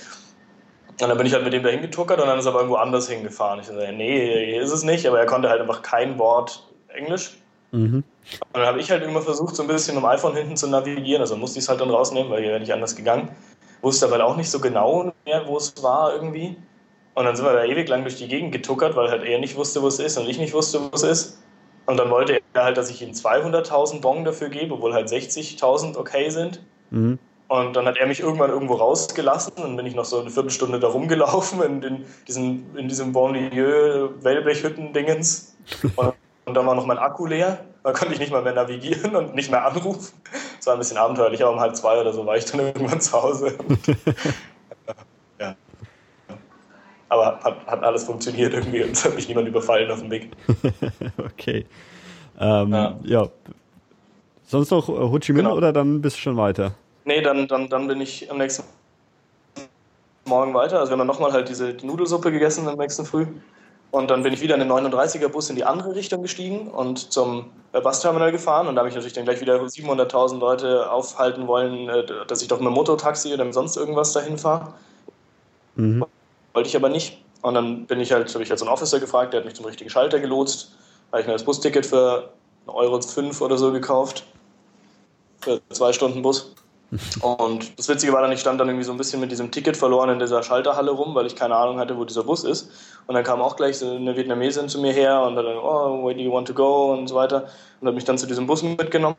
Und 0.90 1.08
dann 1.08 1.16
bin 1.16 1.26
ich 1.26 1.32
halt 1.32 1.42
mit 1.42 1.52
dem 1.52 1.64
da 1.64 1.70
hingetuckert 1.70 2.20
und 2.20 2.28
dann 2.28 2.38
ist 2.38 2.44
er 2.44 2.50
aber 2.50 2.60
irgendwo 2.60 2.76
anders 2.76 3.08
hingefahren. 3.08 3.58
Ich 3.58 3.66
dachte, 3.66 3.92
nee, 3.92 4.46
hier 4.46 4.62
ist 4.62 4.70
es 4.70 4.84
nicht, 4.84 5.06
aber 5.06 5.18
er 5.18 5.26
konnte 5.26 5.48
halt 5.48 5.60
einfach 5.60 5.82
kein 5.82 6.18
Wort 6.18 6.68
Englisch. 6.88 7.38
Mhm. 7.72 8.04
Und 8.52 8.60
dann 8.60 8.66
habe 8.66 8.80
ich 8.80 8.90
halt 8.90 9.02
immer 9.02 9.22
versucht, 9.22 9.56
so 9.56 9.62
ein 9.62 9.68
bisschen 9.68 9.96
um 9.96 10.04
iPhone 10.04 10.34
hinten 10.34 10.56
zu 10.56 10.68
navigieren. 10.68 11.20
Also 11.20 11.36
musste 11.36 11.58
ich 11.58 11.64
es 11.64 11.68
halt 11.68 11.80
dann 11.80 11.90
rausnehmen, 11.90 12.30
weil 12.30 12.40
hier 12.40 12.50
wäre 12.50 12.60
nicht 12.60 12.72
anders 12.72 12.96
gegangen. 12.96 13.28
Wusste 13.82 14.06
aber 14.06 14.24
auch 14.24 14.36
nicht 14.36 14.50
so 14.50 14.60
genau 14.60 15.12
mehr, 15.24 15.46
wo 15.46 15.56
es 15.56 15.82
war 15.82 16.14
irgendwie. 16.14 16.56
Und 17.14 17.24
dann 17.24 17.34
sind 17.34 17.44
wir 17.44 17.52
da 17.52 17.64
ewig 17.64 17.88
lang 17.88 18.02
durch 18.02 18.14
die 18.16 18.28
Gegend 18.28 18.52
getuckert, 18.52 18.94
weil 18.96 19.10
halt 19.10 19.24
er 19.24 19.38
nicht 19.38 19.56
wusste, 19.56 19.82
wo 19.82 19.88
es 19.88 19.98
ist 19.98 20.16
und 20.16 20.28
ich 20.28 20.38
nicht 20.38 20.54
wusste, 20.54 20.80
wo 20.80 20.90
es 20.94 21.02
ist. 21.02 21.42
Und 21.86 21.96
dann 21.96 22.08
wollte 22.10 22.40
er 22.52 22.64
halt, 22.64 22.76
dass 22.76 22.90
ich 22.90 23.02
ihm 23.02 23.10
200.000 23.10 24.00
Bong 24.00 24.24
dafür 24.24 24.48
gebe, 24.48 24.74
obwohl 24.74 24.94
halt 24.94 25.08
60.000 25.08 25.96
okay 25.96 26.30
sind. 26.30 26.62
Mhm. 26.90 27.18
Und 27.48 27.74
dann 27.74 27.86
hat 27.86 27.96
er 27.96 28.06
mich 28.06 28.20
irgendwann 28.20 28.50
irgendwo 28.50 28.74
rausgelassen 28.74 29.54
und 29.54 29.76
bin 29.76 29.84
ich 29.84 29.96
noch 29.96 30.04
so 30.04 30.20
eine 30.20 30.30
Viertelstunde 30.30 30.78
da 30.78 30.86
rumgelaufen 30.86 31.60
in, 31.62 31.82
in, 31.82 32.04
diesen, 32.28 32.76
in 32.76 32.86
diesem 32.86 33.12
Bonlieu-Wellblechhütten-Dingens. 33.12 35.56
Und, 35.96 36.14
und 36.46 36.54
dann 36.54 36.66
war 36.66 36.74
noch 36.74 36.86
mein 36.86 36.98
Akku 36.98 37.26
leer. 37.26 37.58
Da 37.82 37.92
konnte 37.92 38.12
ich 38.12 38.20
nicht 38.20 38.30
mal 38.30 38.42
mehr 38.42 38.52
navigieren 38.52 39.16
und 39.16 39.34
nicht 39.34 39.50
mehr 39.50 39.64
anrufen. 39.64 40.12
Es 40.58 40.66
war 40.66 40.74
ein 40.74 40.78
bisschen 40.78 40.98
abenteuerlich, 40.98 41.42
aber 41.42 41.52
um 41.52 41.60
halb 41.60 41.74
zwei 41.74 42.00
oder 42.00 42.12
so 42.12 42.26
war 42.26 42.36
ich 42.36 42.44
dann 42.44 42.60
irgendwann 42.60 43.00
zu 43.00 43.12
Hause. 43.12 43.56
ja. 45.40 45.56
Aber 47.08 47.40
hat, 47.42 47.66
hat 47.66 47.82
alles 47.82 48.04
funktioniert 48.04 48.52
irgendwie 48.52 48.82
und 48.82 48.92
es 48.92 49.04
hat 49.04 49.14
mich 49.14 49.28
niemand 49.28 49.48
überfallen 49.48 49.90
auf 49.90 50.00
dem 50.00 50.10
Weg. 50.10 50.30
okay. 51.18 51.66
Ähm, 52.38 52.72
ja. 52.72 52.98
ja. 53.04 53.28
Sonst 54.46 54.70
noch 54.70 54.88
äh, 54.88 54.92
Ho 54.92 55.18
Chi 55.18 55.32
Minh 55.32 55.44
genau. 55.44 55.56
oder 55.56 55.72
dann 55.72 56.02
bist 56.02 56.16
du 56.16 56.20
schon 56.20 56.36
weiter? 56.36 56.72
Nee, 57.04 57.22
dann, 57.22 57.48
dann, 57.48 57.68
dann 57.68 57.88
bin 57.88 58.00
ich 58.00 58.30
am 58.30 58.38
nächsten 58.38 58.64
Morgen 60.26 60.52
weiter. 60.52 60.80
Also 60.80 60.90
wir 60.90 60.92
haben 60.92 60.98
dann 60.98 61.06
nochmal 61.06 61.32
halt 61.32 61.48
diese 61.48 61.76
Nudelsuppe 61.82 62.30
gegessen 62.30 62.68
am 62.68 62.76
nächsten 62.76 63.06
Früh. 63.06 63.26
Und 63.90 64.08
dann 64.08 64.22
bin 64.22 64.32
ich 64.32 64.40
wieder 64.40 64.54
in 64.54 64.60
den 64.60 64.70
39er 64.70 65.28
Bus 65.28 65.50
in 65.50 65.56
die 65.56 65.64
andere 65.64 65.94
Richtung 65.94 66.22
gestiegen 66.22 66.68
und 66.68 67.12
zum 67.12 67.46
äh, 67.72 67.80
Busterminal 67.80 68.30
gefahren. 68.30 68.68
Und 68.68 68.76
da 68.76 68.80
habe 68.80 68.88
ich 68.88 68.94
natürlich 68.94 69.14
dann 69.14 69.24
gleich 69.24 69.40
wieder 69.40 69.56
700.000 69.60 70.38
Leute 70.38 70.90
aufhalten 70.90 71.48
wollen, 71.48 71.88
äh, 71.88 72.04
dass 72.28 72.40
ich 72.40 72.48
doch 72.48 72.60
mit 72.60 72.68
dem 72.68 72.74
Mototaxi 72.74 73.34
oder 73.34 73.52
sonst 73.52 73.76
irgendwas 73.76 74.12
dahin 74.12 74.38
fahre. 74.38 74.72
Mhm. 75.74 76.04
Wollte 76.52 76.68
ich 76.68 76.76
aber 76.76 76.88
nicht. 76.88 77.20
Und 77.42 77.54
dann 77.54 77.86
bin 77.86 78.00
ich 78.00 78.12
halt, 78.12 78.32
habe 78.32 78.44
ich 78.44 78.50
halt 78.50 78.58
so 78.58 78.66
einen 78.66 78.72
Officer 78.72 79.00
gefragt, 79.00 79.32
der 79.32 79.40
hat 79.40 79.44
mich 79.44 79.54
zum 79.54 79.64
richtigen 79.64 79.90
Schalter 79.90 80.20
gelotst. 80.20 80.72
Da 81.10 81.16
habe 81.16 81.22
ich 81.22 81.26
mir 81.26 81.32
das 81.32 81.44
Busticket 81.44 81.86
für 81.86 82.30
1,05 82.66 82.74
Euro 82.74 83.00
fünf 83.00 83.40
oder 83.40 83.58
so 83.58 83.72
gekauft. 83.72 84.24
Für 85.40 85.60
zwei 85.70 85.92
Stunden 85.92 86.22
Bus. 86.22 86.54
Und 87.20 87.78
das 87.78 87.88
Witzige 87.88 88.12
war 88.12 88.22
dann, 88.22 88.32
ich 88.32 88.40
stand 88.40 88.60
dann 88.60 88.68
irgendwie 88.68 88.84
so 88.84 88.90
ein 88.90 88.98
bisschen 88.98 89.20
mit 89.20 89.30
diesem 89.30 89.50
Ticket 89.50 89.76
verloren 89.76 90.10
in 90.10 90.18
dieser 90.18 90.42
Schalterhalle 90.42 90.90
rum, 90.90 91.14
weil 91.14 91.26
ich 91.26 91.36
keine 91.36 91.54
Ahnung 91.54 91.78
hatte, 91.78 91.96
wo 91.96 92.04
dieser 92.04 92.24
Bus 92.24 92.42
ist. 92.42 92.70
Und 93.06 93.14
dann 93.14 93.22
kam 93.22 93.40
auch 93.40 93.56
gleich 93.56 93.78
so 93.78 93.90
eine 93.90 94.16
Vietnamesin 94.16 94.68
zu 94.68 94.80
mir 94.80 94.92
her 94.92 95.22
und 95.22 95.36
dann, 95.36 95.46
oh, 95.46 96.04
where 96.04 96.14
do 96.14 96.20
you 96.20 96.32
want 96.32 96.48
to 96.48 96.54
go 96.54 96.92
und 96.92 97.06
so 97.06 97.14
weiter. 97.14 97.48
Und 97.80 97.88
hat 97.88 97.94
mich 97.94 98.04
dann 98.04 98.18
zu 98.18 98.26
diesem 98.26 98.46
Bus 98.46 98.62
mitgenommen. 98.62 99.16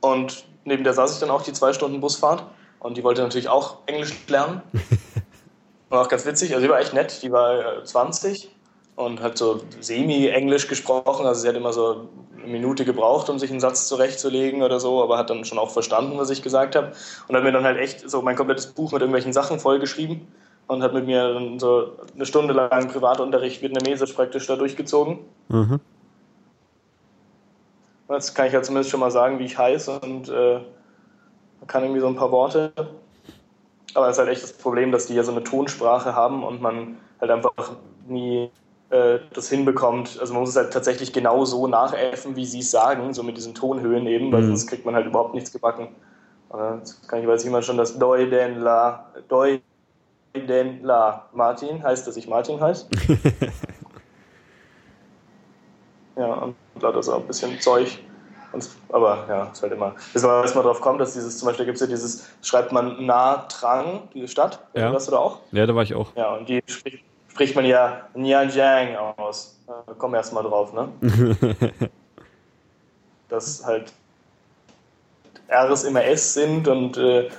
Und 0.00 0.44
neben 0.64 0.82
der 0.82 0.94
saß 0.94 1.14
ich 1.14 1.20
dann 1.20 1.30
auch 1.30 1.42
die 1.42 1.52
zwei 1.52 1.72
Stunden 1.72 2.00
Busfahrt. 2.00 2.44
Und 2.80 2.96
die 2.96 3.04
wollte 3.04 3.22
natürlich 3.22 3.48
auch 3.48 3.78
Englisch 3.86 4.12
lernen. 4.26 4.62
War 5.90 6.02
auch 6.02 6.08
ganz 6.08 6.26
witzig. 6.26 6.54
Also 6.54 6.66
die 6.66 6.72
war 6.72 6.80
echt 6.80 6.94
nett. 6.94 7.22
Die 7.22 7.30
war 7.30 7.84
20 7.84 8.46
äh, 8.46 8.48
und 8.96 9.22
hat 9.22 9.38
so 9.38 9.62
semi-Englisch 9.80 10.68
gesprochen. 10.68 11.26
Also 11.26 11.42
sie 11.42 11.48
hat 11.48 11.56
immer 11.56 11.72
so 11.72 12.08
eine 12.36 12.52
Minute 12.52 12.84
gebraucht, 12.84 13.30
um 13.30 13.38
sich 13.38 13.50
einen 13.50 13.60
Satz 13.60 13.88
zurechtzulegen 13.88 14.62
oder 14.62 14.80
so, 14.80 15.02
aber 15.02 15.18
hat 15.18 15.30
dann 15.30 15.44
schon 15.44 15.58
auch 15.58 15.70
verstanden, 15.70 16.18
was 16.18 16.30
ich 16.30 16.42
gesagt 16.42 16.76
habe. 16.76 16.92
Und 17.28 17.36
hat 17.36 17.44
mir 17.44 17.52
dann 17.52 17.64
halt 17.64 17.78
echt 17.78 18.08
so 18.08 18.22
mein 18.22 18.36
komplettes 18.36 18.66
Buch 18.66 18.92
mit 18.92 19.00
irgendwelchen 19.00 19.32
Sachen 19.32 19.58
vollgeschrieben 19.58 20.26
und 20.66 20.82
hat 20.82 20.94
mit 20.94 21.06
mir 21.06 21.32
dann 21.32 21.58
so 21.58 21.92
eine 22.14 22.26
Stunde 22.26 22.52
lang 22.52 22.88
Privatunterricht 22.88 23.62
Vietnamesisch 23.62 24.12
praktisch 24.12 24.46
da 24.46 24.56
durchgezogen. 24.56 25.18
Mhm. 25.48 25.80
Jetzt 28.08 28.34
kann 28.34 28.46
ich 28.46 28.52
ja 28.52 28.62
zumindest 28.62 28.90
schon 28.90 29.00
mal 29.00 29.10
sagen, 29.10 29.38
wie 29.38 29.44
ich 29.44 29.56
heiße 29.56 30.00
und 30.00 30.28
äh, 30.28 30.60
kann 31.66 31.82
irgendwie 31.82 32.00
so 32.00 32.08
ein 32.08 32.16
paar 32.16 32.30
Worte. 32.30 32.72
Aber 33.94 34.08
es 34.08 34.16
ist 34.16 34.18
halt 34.18 34.28
echt 34.28 34.42
das 34.42 34.52
Problem, 34.52 34.92
dass 34.92 35.06
die 35.06 35.14
ja 35.14 35.22
so 35.22 35.32
eine 35.32 35.44
Tonsprache 35.44 36.14
haben 36.14 36.44
und 36.44 36.60
man 36.60 36.98
halt 37.20 37.30
einfach 37.30 37.52
nie 38.06 38.50
äh, 38.92 39.20
das 39.32 39.48
hinbekommt. 39.48 40.18
Also 40.20 40.34
man 40.34 40.42
muss 40.42 40.50
es 40.50 40.56
halt 40.56 40.72
tatsächlich 40.72 41.14
genau 41.14 41.46
so 41.46 41.66
nachäffen, 41.66 42.36
wie 42.36 42.44
sie 42.44 42.58
es 42.58 42.70
sagen, 42.70 43.14
so 43.14 43.22
mit 43.22 43.38
diesen 43.38 43.54
Tonhöhen 43.54 44.06
eben, 44.06 44.30
weil 44.30 44.42
mhm. 44.42 44.48
sonst 44.48 44.66
kriegt 44.66 44.84
man 44.84 44.94
halt 44.94 45.06
überhaupt 45.06 45.32
nichts 45.34 45.50
gebacken. 45.50 45.88
Jetzt 46.78 47.08
kann 47.08 47.20
ich 47.20 47.26
weiß 47.26 47.42
jemand 47.44 47.64
schon 47.64 47.78
das 47.78 47.98
Doi 47.98 48.28
den 48.28 48.60
la, 48.60 49.10
Doi 49.28 49.62
den 50.34 50.82
la 50.82 51.26
Martin 51.32 51.82
heißt, 51.82 52.06
dass 52.06 52.18
ich 52.18 52.28
Martin 52.28 52.60
heiße. 52.60 52.86
ja, 56.16 56.34
und 56.34 56.54
da 56.78 56.92
das 56.92 57.08
auch 57.08 57.20
ein 57.20 57.26
bisschen 57.26 57.58
Zeug. 57.60 57.98
Und, 58.52 58.68
aber 58.90 59.24
ja, 59.26 59.44
ist 59.44 59.62
halt 59.62 59.72
immer. 59.72 59.94
Bis 60.12 60.22
man, 60.22 60.42
man 60.42 60.64
drauf 60.64 60.82
kommt, 60.82 61.00
dass 61.00 61.14
dieses, 61.14 61.38
zum 61.38 61.46
Beispiel 61.46 61.64
gibt 61.64 61.76
es 61.76 61.80
ja 61.80 61.86
dieses, 61.86 62.28
schreibt 62.42 62.70
man 62.72 63.06
Na 63.06 63.46
Trang, 63.48 64.10
diese 64.12 64.28
Stadt. 64.28 64.58
Ja. 64.74 64.92
Warst 64.92 65.08
du 65.08 65.12
da 65.12 65.18
auch? 65.18 65.38
Ja, 65.52 65.64
da 65.64 65.74
war 65.74 65.82
ich 65.82 65.94
auch. 65.94 66.14
Ja, 66.14 66.34
und 66.34 66.46
die 66.46 66.62
spricht, 66.66 67.02
spricht 67.32 67.56
man 67.56 67.64
ja 67.64 68.08
Nianjiang 68.14 68.94
aus. 69.16 69.58
Da 69.66 69.94
kommen 69.94 70.12
wir 70.12 70.18
erstmal 70.18 70.42
drauf, 70.42 70.74
ne? 70.74 70.88
Dass 73.30 73.64
halt 73.64 73.90
Rs 75.50 75.84
immer 75.84 76.04
S 76.04 76.34
sind 76.34 76.68
und 76.68 76.98
äh, 76.98 77.30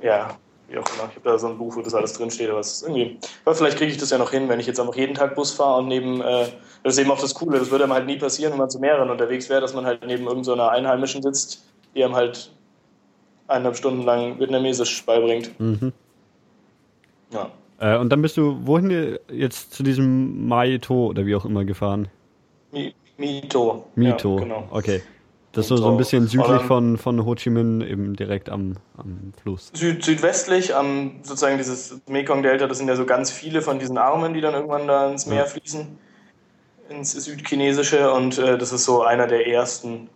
ja, 0.00 0.36
wie 0.68 0.78
auch 0.78 0.86
immer. 0.94 1.08
Ich 1.10 1.16
habe 1.16 1.24
da 1.24 1.38
so 1.38 1.48
ein 1.48 1.58
Buch, 1.58 1.74
wo 1.74 1.82
das 1.82 1.92
alles 1.92 2.12
drinsteht, 2.12 2.48
aber 2.50 2.60
es 2.60 2.74
ist 2.74 2.82
irgendwie. 2.82 3.18
Aber 3.44 3.56
vielleicht 3.56 3.78
kriege 3.78 3.90
ich 3.90 3.98
das 3.98 4.10
ja 4.10 4.18
noch 4.18 4.30
hin, 4.30 4.48
wenn 4.48 4.60
ich 4.60 4.66
jetzt 4.68 4.78
einfach 4.78 4.94
jeden 4.94 5.14
Tag 5.14 5.34
Bus 5.34 5.50
fahre 5.50 5.80
und 5.80 5.88
neben, 5.88 6.20
äh, 6.20 6.46
das 6.84 6.94
ist 6.94 6.98
eben 7.00 7.10
auch 7.10 7.20
das 7.20 7.34
Coole, 7.34 7.58
das 7.58 7.72
würde 7.72 7.84
einem 7.84 7.94
halt 7.94 8.06
nie 8.06 8.18
passieren, 8.18 8.52
wenn 8.52 8.60
man 8.60 8.70
zu 8.70 8.78
mehreren 8.78 9.10
unterwegs 9.10 9.48
wäre, 9.48 9.60
dass 9.60 9.74
man 9.74 9.86
halt 9.86 10.06
neben 10.06 10.28
irgendeiner 10.28 10.66
so 10.66 10.68
Einheimischen 10.68 11.20
sitzt, 11.20 11.64
die 11.96 12.04
einem 12.04 12.14
halt 12.14 12.52
eineinhalb 13.48 13.76
Stunden 13.76 14.02
lang 14.02 14.38
Vietnamesisch 14.38 15.04
beibringt. 15.04 15.58
Mhm. 15.58 15.92
Ja. 17.30 17.50
Äh, 17.84 17.98
und 17.98 18.10
dann 18.10 18.22
bist 18.22 18.38
du 18.38 18.66
wohin 18.66 19.18
jetzt 19.30 19.74
zu 19.74 19.82
diesem 19.82 20.48
Maito 20.48 21.06
oder 21.08 21.26
wie 21.26 21.34
auch 21.34 21.44
immer 21.44 21.64
gefahren? 21.66 22.08
Mito. 23.18 23.84
Mito, 23.94 24.38
ja, 24.38 24.42
genau. 24.42 24.68
Okay. 24.70 25.02
Das 25.52 25.66
ist 25.66 25.68
so, 25.68 25.76
so 25.76 25.88
ein 25.88 25.96
bisschen 25.96 26.26
südlich 26.26 26.62
von, 26.62 26.96
von 26.98 27.24
Ho 27.24 27.36
Chi 27.36 27.48
Minh, 27.48 27.80
eben 27.82 28.16
direkt 28.16 28.48
am, 28.48 28.74
am 28.96 29.32
Fluss. 29.40 29.70
Süd, 29.72 30.04
südwestlich, 30.04 30.74
am 30.74 31.20
sozusagen 31.22 31.58
dieses 31.58 32.00
Mekong-Delta, 32.08 32.66
das 32.66 32.78
sind 32.78 32.88
ja 32.88 32.96
so 32.96 33.04
ganz 33.04 33.30
viele 33.30 33.62
von 33.62 33.78
diesen 33.78 33.96
Armen, 33.96 34.34
die 34.34 34.40
dann 34.40 34.54
irgendwann 34.54 34.88
da 34.88 35.08
ins 35.08 35.26
Meer 35.26 35.40
ja. 35.40 35.44
fließen, 35.44 35.86
ins 36.88 37.12
Südchinesische. 37.12 38.12
Und 38.12 38.38
äh, 38.38 38.58
das 38.58 38.72
ist 38.72 38.84
so 38.84 39.02
einer 39.02 39.28
der 39.28 39.46
ersten 39.46 40.08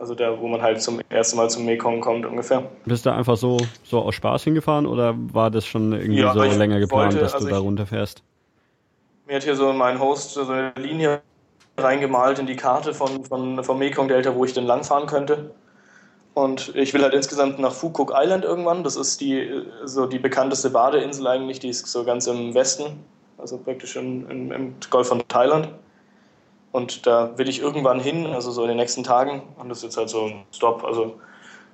also 0.00 0.14
da, 0.14 0.40
wo 0.40 0.48
man 0.48 0.62
halt 0.62 0.80
zum 0.80 1.00
ersten 1.10 1.36
Mal 1.36 1.50
zum 1.50 1.66
Mekong 1.66 2.00
kommt 2.00 2.24
ungefähr. 2.24 2.62
Bist 2.86 3.04
du 3.04 3.12
einfach 3.12 3.36
so, 3.36 3.58
so 3.84 4.00
aus 4.00 4.14
Spaß 4.14 4.44
hingefahren 4.44 4.86
oder 4.86 5.14
war 5.16 5.50
das 5.50 5.66
schon 5.66 5.92
irgendwie 5.92 6.20
ja, 6.20 6.32
so 6.32 6.42
länger 6.42 6.80
geplant, 6.80 7.12
wollte, 7.12 7.18
dass 7.18 7.34
also 7.34 7.46
du 7.46 7.52
da 7.52 7.58
runterfährst? 7.58 8.22
Mir 9.26 9.36
hat 9.36 9.42
hier 9.44 9.54
so 9.54 9.72
mein 9.74 10.00
Host 10.00 10.32
so 10.32 10.46
eine 10.50 10.72
Linie 10.76 11.20
reingemalt 11.76 12.38
in 12.38 12.46
die 12.46 12.56
Karte 12.56 12.94
von, 12.94 13.24
von, 13.24 13.62
vom 13.62 13.78
Mekong-Delta, 13.78 14.34
wo 14.34 14.44
ich 14.44 14.54
denn 14.54 14.64
langfahren 14.64 15.06
könnte. 15.06 15.50
Und 16.32 16.74
ich 16.74 16.94
will 16.94 17.02
halt 17.02 17.12
insgesamt 17.12 17.58
nach 17.58 17.72
Phuket 17.72 18.08
Island 18.14 18.44
irgendwann. 18.44 18.82
Das 18.82 18.96
ist 18.96 19.20
die, 19.20 19.64
so 19.84 20.06
die 20.06 20.18
bekannteste 20.18 20.70
Badeinsel 20.70 21.26
eigentlich, 21.26 21.58
die 21.60 21.68
ist 21.68 21.86
so 21.86 22.04
ganz 22.04 22.26
im 22.26 22.54
Westen, 22.54 23.04
also 23.36 23.58
praktisch 23.58 23.96
im, 23.96 24.28
im, 24.30 24.50
im 24.50 24.74
Golf 24.88 25.08
von 25.08 25.22
Thailand. 25.28 25.68
Und 26.72 27.06
da 27.06 27.36
will 27.36 27.48
ich 27.48 27.60
irgendwann 27.60 28.00
hin, 28.00 28.26
also 28.26 28.50
so 28.50 28.62
in 28.62 28.68
den 28.68 28.76
nächsten 28.76 29.02
Tagen. 29.02 29.42
Und 29.58 29.68
das 29.68 29.78
ist 29.78 29.84
jetzt 29.84 29.96
halt 29.96 30.10
so 30.10 30.26
ein 30.26 30.44
Stop. 30.52 30.84
Also 30.84 31.18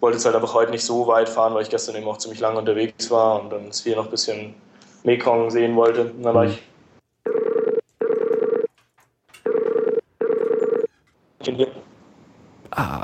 wollte 0.00 0.16
jetzt 0.16 0.24
halt 0.24 0.34
einfach 0.34 0.54
heute 0.54 0.70
nicht 0.70 0.84
so 0.84 1.06
weit 1.06 1.28
fahren, 1.28 1.54
weil 1.54 1.62
ich 1.62 1.70
gestern 1.70 1.96
eben 1.96 2.06
auch 2.06 2.18
ziemlich 2.18 2.40
lange 2.40 2.58
unterwegs 2.58 3.10
war 3.10 3.42
und 3.42 3.50
dann 3.50 3.70
hier 3.70 3.96
noch 3.96 4.06
ein 4.06 4.10
bisschen 4.10 4.54
Mekong 5.04 5.50
sehen 5.50 5.76
wollte. 5.76 6.12
Und 6.12 6.22
dann 6.22 6.34
war 6.34 6.44
ich 6.46 6.62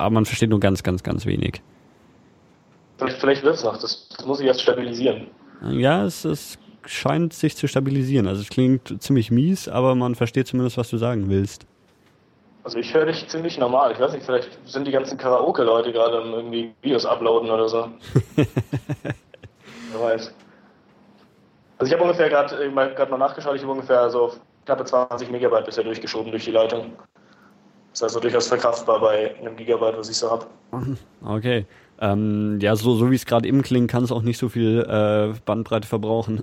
Ah, 0.03 0.11
man 0.11 0.25
versteht 0.25 0.51
nur 0.51 0.61
ganz, 0.61 0.83
ganz, 0.83 1.03
ganz 1.03 1.27
wenig. 1.27 1.63
Vielleicht, 2.99 3.19
vielleicht 3.19 3.43
wird 3.43 3.55
es 3.55 3.65
noch, 3.65 3.79
das, 3.79 4.09
das, 4.17 4.27
muss 4.27 4.41
ich 4.41 4.47
erst 4.47 4.61
stabilisieren. 4.61 5.29
Ja, 5.71 6.05
es, 6.05 6.25
es 6.25 6.59
scheint 6.85 7.33
sich 7.33 7.57
zu 7.57 7.69
stabilisieren. 7.69 8.27
Also 8.27 8.43
es 8.43 8.49
klingt 8.49 9.01
ziemlich 9.01 9.31
mies, 9.31 9.69
aber 9.69 9.95
man 9.95 10.15
versteht 10.15 10.49
zumindest, 10.49 10.77
was 10.77 10.91
du 10.91 10.99
sagen 10.99 11.29
willst. 11.29 11.67
Also 12.65 12.79
ich 12.79 12.95
höre 12.95 13.07
dich 13.07 13.29
ziemlich 13.29 13.59
normal. 13.59 13.93
Ich 13.93 13.99
weiß 13.99 14.13
nicht, 14.13 14.25
vielleicht 14.25 14.49
sind 14.69 14.87
die 14.87 14.93
ganzen 14.93 15.19
Karaoke-Leute 15.19 15.93
gerade 15.93 16.19
irgendwie 16.19 16.73
Videos 16.81 17.05
uploaden 17.05 17.51
oder 17.51 17.69
so. 17.69 17.89
Wer 18.37 20.01
weiß. 20.01 20.33
Also 21.79 21.91
ich 21.91 21.93
habe 21.93 22.05
ungefähr 22.05 22.29
gerade 22.29 22.71
mal 22.71 23.19
nachgeschaut, 23.19 23.57
ich 23.57 23.63
habe 23.63 23.73
ungefähr 23.73 24.09
so 24.11 24.35
knappe 24.65 24.85
20 24.85 25.31
Megabyte 25.31 25.67
bisher 25.67 25.83
durchgeschoben 25.83 26.31
durch 26.31 26.45
die 26.45 26.53
Leitung. 26.53 26.93
Ist 27.93 28.03
also 28.03 28.21
durchaus 28.21 28.47
verkraftbar 28.47 29.01
bei 29.01 29.35
einem 29.37 29.57
Gigabyte, 29.57 29.99
was 29.99 30.09
ich 30.09 30.17
so 30.17 30.31
habe. 30.31 30.47
Okay. 31.25 31.67
Ähm, 32.01 32.59
ja, 32.61 32.75
so, 32.75 32.95
so 32.95 33.11
wie 33.11 33.17
es 33.17 33.27
gerade 33.27 33.47
eben 33.47 33.63
klingt, 33.63 33.91
kann 33.91 34.05
es 34.05 34.13
auch 34.13 34.23
nicht 34.23 34.39
so 34.39 34.49
viel 34.49 34.81
äh, 34.89 35.39
Bandbreite 35.45 35.87
verbrauchen. 35.87 36.43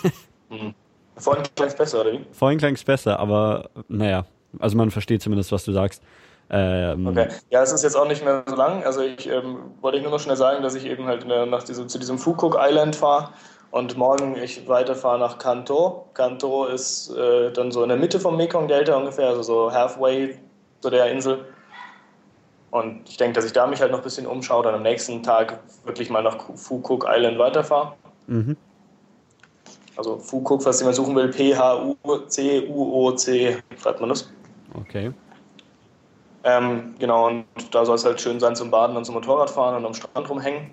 mhm. 0.50 0.74
Vorhin 1.16 1.44
klang 1.54 1.68
es 1.68 1.76
besser, 1.76 2.00
oder 2.00 2.12
wie? 2.12 2.26
Vorhin 2.32 2.58
klang 2.58 2.74
es 2.74 2.84
besser, 2.84 3.18
aber 3.18 3.70
naja, 3.88 4.26
also 4.58 4.76
man 4.76 4.90
versteht 4.90 5.22
zumindest, 5.22 5.52
was 5.52 5.64
du 5.64 5.72
sagst. 5.72 6.02
Ähm, 6.50 7.06
okay. 7.06 7.28
Ja, 7.50 7.62
es 7.62 7.72
ist 7.72 7.82
jetzt 7.82 7.96
auch 7.96 8.06
nicht 8.06 8.24
mehr 8.24 8.44
so 8.46 8.54
lang. 8.54 8.84
Also 8.84 9.00
ich 9.00 9.28
ähm, 9.28 9.58
wollte 9.80 10.00
nur 10.00 10.10
noch 10.10 10.20
schnell 10.20 10.36
sagen, 10.36 10.62
dass 10.62 10.74
ich 10.74 10.84
eben 10.84 11.06
halt 11.06 11.26
nach 11.26 11.62
diesem, 11.62 11.88
zu 11.88 11.98
diesem 11.98 12.18
Fukuk 12.18 12.58
Island 12.58 12.94
fahre 12.94 13.30
und 13.70 13.96
morgen 13.96 14.36
ich 14.36 14.68
weiterfahre 14.68 15.18
nach 15.18 15.38
Kanto. 15.38 16.06
Kanto 16.12 16.66
ist 16.66 17.10
äh, 17.16 17.50
dann 17.52 17.72
so 17.72 17.82
in 17.82 17.88
der 17.88 17.96
Mitte 17.96 18.20
vom 18.20 18.36
Mekong-Delta 18.36 18.94
ungefähr, 18.94 19.28
also 19.28 19.42
so 19.42 19.72
halfway 19.72 20.38
zu 20.80 20.90
der 20.90 21.10
Insel. 21.10 21.46
Und 22.70 23.08
ich 23.08 23.16
denke, 23.16 23.34
dass 23.34 23.46
ich 23.46 23.52
da 23.52 23.66
mich 23.66 23.80
halt 23.80 23.92
noch 23.92 24.00
ein 24.00 24.04
bisschen 24.04 24.26
umschaue, 24.26 24.62
dann 24.64 24.74
am 24.74 24.82
nächsten 24.82 25.22
Tag 25.22 25.60
wirklich 25.84 26.10
mal 26.10 26.22
nach 26.22 26.36
Fukuk 26.54 27.06
Island 27.08 27.38
weiterfahre. 27.38 27.94
Mhm. 28.26 28.58
Also 29.96 30.18
Fukuk, 30.18 30.62
falls 30.62 30.80
jemand 30.80 30.96
suchen 30.96 31.14
will, 31.14 31.28
P-H-U-C-U-O-C, 31.28 31.96
schreibt 33.80 34.00
man 34.00 34.08
das. 34.08 34.30
Okay. 34.74 35.12
Ähm, 36.44 36.94
genau, 36.98 37.28
und 37.28 37.44
da 37.70 37.84
soll 37.84 37.94
es 37.94 38.04
halt 38.04 38.20
schön 38.20 38.40
sein 38.40 38.56
zum 38.56 38.70
Baden 38.70 38.96
und 38.96 39.04
zum 39.04 39.14
Motorradfahren 39.14 39.76
und 39.76 39.86
am 39.86 39.94
Strand 39.94 40.28
rumhängen. 40.28 40.70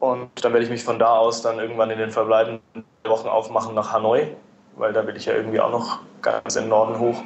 Und 0.00 0.30
dann 0.42 0.52
werde 0.52 0.64
ich 0.64 0.70
mich 0.70 0.82
von 0.82 0.98
da 0.98 1.16
aus 1.16 1.42
dann 1.42 1.58
irgendwann 1.60 1.90
in 1.90 1.98
den 1.98 2.10
verbleibenden 2.10 2.84
Wochen 3.04 3.28
aufmachen 3.28 3.74
nach 3.74 3.92
Hanoi, 3.92 4.26
weil 4.76 4.92
da 4.92 5.06
will 5.06 5.16
ich 5.16 5.26
ja 5.26 5.34
irgendwie 5.34 5.60
auch 5.60 5.70
noch 5.70 6.00
ganz 6.20 6.56
im 6.56 6.68
Norden 6.68 6.98
hoch. 6.98 7.22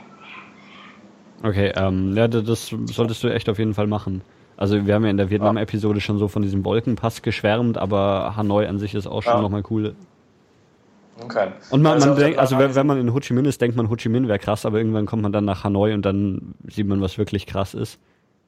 Okay, 1.43 1.73
ähm, 1.75 2.15
ja, 2.15 2.29
das 2.29 2.75
solltest 2.87 3.23
du 3.23 3.29
echt 3.29 3.49
auf 3.49 3.59
jeden 3.59 3.73
Fall 3.73 3.87
machen. 3.87 4.21
Also 4.59 4.87
wir 4.87 4.95
haben 4.95 5.05
ja 5.05 5.11
in 5.11 5.17
der 5.17 5.31
Vietnam-Episode 5.31 6.01
schon 6.01 6.19
so 6.19 6.29
von 6.29 6.43
diesem 6.43 6.65
Wolkenpass 6.65 7.23
geschwärmt, 7.23 7.79
aber 7.79 8.35
Hanoi 8.37 8.67
an 8.67 8.79
sich 8.79 8.95
ist 8.95 9.07
auch 9.07 9.23
schon 9.23 9.35
ja. 9.35 9.41
nochmal 9.41 9.63
cool. 9.71 9.95
Okay. 11.23 11.49
Und 11.71 11.83
man, 11.83 11.95
also, 11.95 12.09
man 12.09 12.19
denkt, 12.19 12.39
also 12.39 12.59
wenn, 12.59 12.75
wenn, 12.75 12.87
man 12.87 12.99
in 12.99 13.15
Ho 13.15 13.21
Chi 13.21 13.33
Minh 13.33 13.47
ist, 13.47 13.61
denkt 13.61 13.77
man, 13.77 13.89
Ho 13.89 13.97
Chi 13.97 14.09
Minh 14.09 14.29
wäre 14.29 14.39
krass, 14.39 14.67
aber 14.67 14.79
irgendwann 14.79 15.07
kommt 15.07 15.23
man 15.23 15.33
dann 15.33 15.45
nach 15.45 15.65
Hanoi 15.65 15.95
und 15.95 16.03
dann 16.03 16.55
sieht 16.69 16.87
man, 16.87 17.01
was 17.01 17.17
wirklich 17.17 17.47
krass 17.47 17.75
ist. 17.75 17.99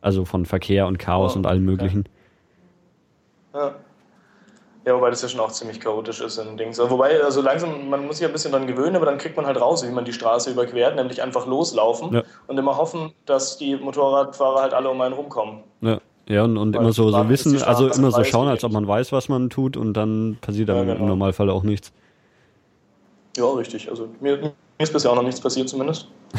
Also 0.00 0.24
von 0.24 0.46
Verkehr 0.46 0.86
und 0.86 0.98
Chaos 0.98 1.34
oh, 1.34 1.38
und 1.38 1.46
allem 1.46 1.64
möglichen. 1.64 2.00
Okay. 3.52 3.64
Ja. 3.66 3.74
Ja, 4.88 4.94
wobei 4.94 5.10
das 5.10 5.20
ja 5.20 5.28
schon 5.28 5.40
auch 5.40 5.52
ziemlich 5.52 5.80
chaotisch 5.80 6.22
ist 6.22 6.38
in 6.38 6.56
Dings. 6.56 6.78
Wobei, 6.78 7.22
also 7.22 7.42
langsam, 7.42 7.90
man 7.90 8.06
muss 8.06 8.16
sich 8.16 8.26
ein 8.26 8.32
bisschen 8.32 8.52
dran 8.52 8.66
gewöhnen, 8.66 8.96
aber 8.96 9.04
dann 9.04 9.18
kriegt 9.18 9.36
man 9.36 9.44
halt 9.44 9.60
raus, 9.60 9.86
wie 9.86 9.92
man 9.92 10.06
die 10.06 10.14
Straße 10.14 10.50
überquert, 10.50 10.96
nämlich 10.96 11.20
einfach 11.20 11.46
loslaufen 11.46 12.14
ja. 12.14 12.22
und 12.46 12.56
immer 12.56 12.78
hoffen, 12.78 13.12
dass 13.26 13.58
die 13.58 13.76
Motorradfahrer 13.76 14.62
halt 14.62 14.72
alle 14.72 14.88
um 14.88 14.98
einen 15.02 15.12
rumkommen. 15.12 15.58
Ja. 15.82 16.00
Ja, 16.26 16.44
und, 16.44 16.56
und 16.56 16.76
immer 16.76 16.92
so, 16.92 17.10
so 17.10 17.28
wissen, 17.28 17.62
also 17.62 17.88
immer 17.88 18.10
so 18.10 18.22
schauen, 18.22 18.48
als 18.48 18.62
ob 18.62 18.72
man 18.72 18.86
weiß, 18.86 19.12
was 19.12 19.30
man 19.30 19.48
tut 19.48 19.78
und 19.78 19.94
dann 19.94 20.36
passiert 20.40 20.68
dann 20.68 20.76
ja, 20.76 20.84
genau. 20.84 21.00
im 21.00 21.06
Normalfall 21.06 21.48
auch 21.48 21.62
nichts. 21.62 21.92
Ja, 23.36 23.50
richtig. 23.52 23.88
Also 23.88 24.08
mir, 24.20 24.36
mir 24.36 24.52
ist 24.78 24.92
bisher 24.92 25.10
auch 25.10 25.16
noch 25.16 25.22
nichts 25.22 25.40
passiert 25.40 25.68
zumindest. 25.68 26.08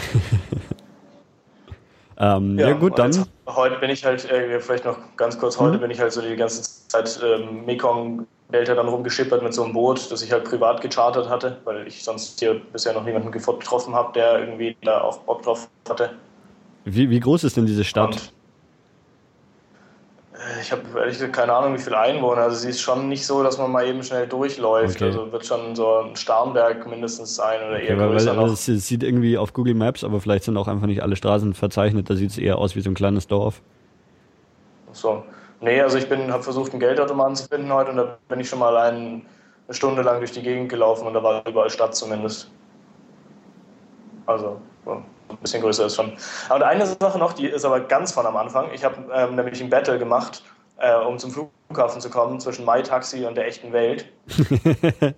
ähm, 2.17 2.58
ja, 2.58 2.69
ja, 2.69 2.73
gut, 2.73 2.97
dann. 2.97 3.12
Jetzt, 3.12 3.30
heute 3.47 3.78
bin 3.80 3.89
ich 3.89 4.06
halt, 4.06 4.30
äh, 4.30 4.60
vielleicht 4.60 4.86
noch 4.86 4.97
ganz 5.15 5.38
kurz, 5.38 5.60
heute 5.60 5.78
mhm. 5.78 5.82
bin 5.82 5.91
ich 5.91 5.99
halt 5.99 6.12
so 6.12 6.21
die 6.21 6.36
ganze 6.36 6.88
Zeit 6.88 7.19
ähm, 7.23 7.65
Mekong 7.65 8.25
Delta 8.52 8.73
dann 8.73 8.88
rumgeschippert 8.88 9.43
mit 9.43 9.54
so 9.54 9.63
einem 9.63 9.73
Boot, 9.73 10.12
das 10.12 10.23
ich 10.23 10.32
halt 10.32 10.43
privat 10.43 10.82
gechartert 10.82 11.30
hatte, 11.30 11.58
weil 11.65 11.88
ich 11.88 12.04
sonst 12.04 12.39
hier 12.39 12.60
bisher 12.73 12.93
noch 12.93 13.06
niemanden 13.06 13.32
getroffen 13.32 13.93
habe, 13.93 14.12
der 14.13 14.39
irgendwie 14.39 14.75
da 14.82 15.02
auch 15.02 15.19
Bock 15.19 15.43
drauf 15.43 15.69
hatte. 15.88 16.12
Wie, 16.86 17.10
wie 17.10 17.19
groß 17.19 17.43
ist 17.43 17.58
denn 17.58 17.67
diese 17.67 17.84
Stadt? 17.84 18.12
Und 18.12 18.34
ich 20.62 20.71
habe 20.71 20.82
ehrlich 20.95 21.13
gesagt 21.13 21.34
keine 21.34 21.54
Ahnung, 21.54 21.73
wie 21.73 21.80
viele 21.80 21.97
Einwohner. 21.97 22.43
Also 22.43 22.58
sie 22.58 22.69
ist 22.69 22.82
schon 22.82 23.10
nicht 23.10 23.25
so, 23.25 23.43
dass 23.43 23.58
man 23.58 23.71
mal 23.71 23.86
eben 23.86 24.04
schnell 24.04 24.28
durchläuft. 24.28 24.97
Okay. 24.97 25.06
Also 25.06 25.32
wird 25.32 25.45
schon 25.45 25.75
so 25.75 25.97
ein 25.97 26.15
Starnberg 26.15 26.88
mindestens 26.88 27.36
sein 27.36 27.62
oder 27.67 27.80
eher 27.80 27.97
okay, 27.97 28.08
größer 28.10 28.38
weil, 28.38 28.45
noch. 28.45 28.54
Es 28.54 28.65
sieht 28.65 29.04
irgendwie 29.04 29.38
auf 29.38 29.54
Google 29.54 29.73
Maps, 29.73 30.04
aber 30.04 30.21
vielleicht 30.21 30.45
sind 30.45 30.56
auch 30.58 30.67
einfach 30.67 30.88
nicht 30.88 31.04
alle 31.04 31.15
Straßen 31.15 31.54
verzeichnet. 31.54 32.10
Da 32.10 32.15
sieht 32.15 32.32
es 32.32 32.38
eher 32.38 32.58
aus 32.58 32.75
wie 32.75 32.82
so 32.82 32.89
ein 32.89 32.95
kleines 32.95 33.28
Dorf. 33.28 33.62
So. 34.93 35.23
Nee, 35.62 35.82
also 35.82 35.97
ich 35.97 36.10
habe 36.10 36.43
versucht, 36.43 36.71
einen 36.71 36.80
Geldautomaten 36.80 37.36
zu 37.36 37.47
finden 37.47 37.71
heute 37.73 37.91
und 37.91 37.97
da 37.97 38.17
bin 38.30 38.39
ich 38.39 38.47
schon 38.47 38.60
mal 38.60 38.78
eine 38.78 39.21
Stunde 39.71 40.04
lang 40.04 40.19
durch 40.19 40.32
die 40.32 40.41
Gegend 40.41 40.69
gelaufen 40.69 41.06
und 41.06 41.13
da 41.13 41.21
war 41.21 41.45
überall 41.45 41.69
Stadt 41.69 41.95
zumindest. 41.95 42.49
Also, 44.25 44.62
so, 44.86 45.04
ein 45.30 45.38
bisschen 45.38 45.62
größer 45.62 45.86
ist 45.86 45.96
schon. 45.96 46.13
Aber 46.50 46.65
eine 46.65 46.86
Sache 46.86 47.18
noch, 47.20 47.34
die 47.34 47.48
ist 47.48 47.65
aber 47.65 47.80
ganz 47.80 48.12
von 48.12 48.26
am 48.26 48.38
Anfang. 48.38 48.70
Ich 48.74 48.84
habe 48.84 48.96
ähm, 49.13 49.36
nämlich 49.36 49.62
ein 49.62 49.70
Battle 49.70 49.98
gemacht, 49.98 50.44
äh, 50.78 50.96
um 50.96 51.18
zum 51.18 51.32
Flughafen 51.32 52.02
zu 52.02 52.10
kommen, 52.10 52.39
zwischen 52.39 52.65
MyTaxi 52.65 53.26
und 53.26 53.36
der 53.36 53.48
echten 53.48 53.72
Welt. 53.74 54.06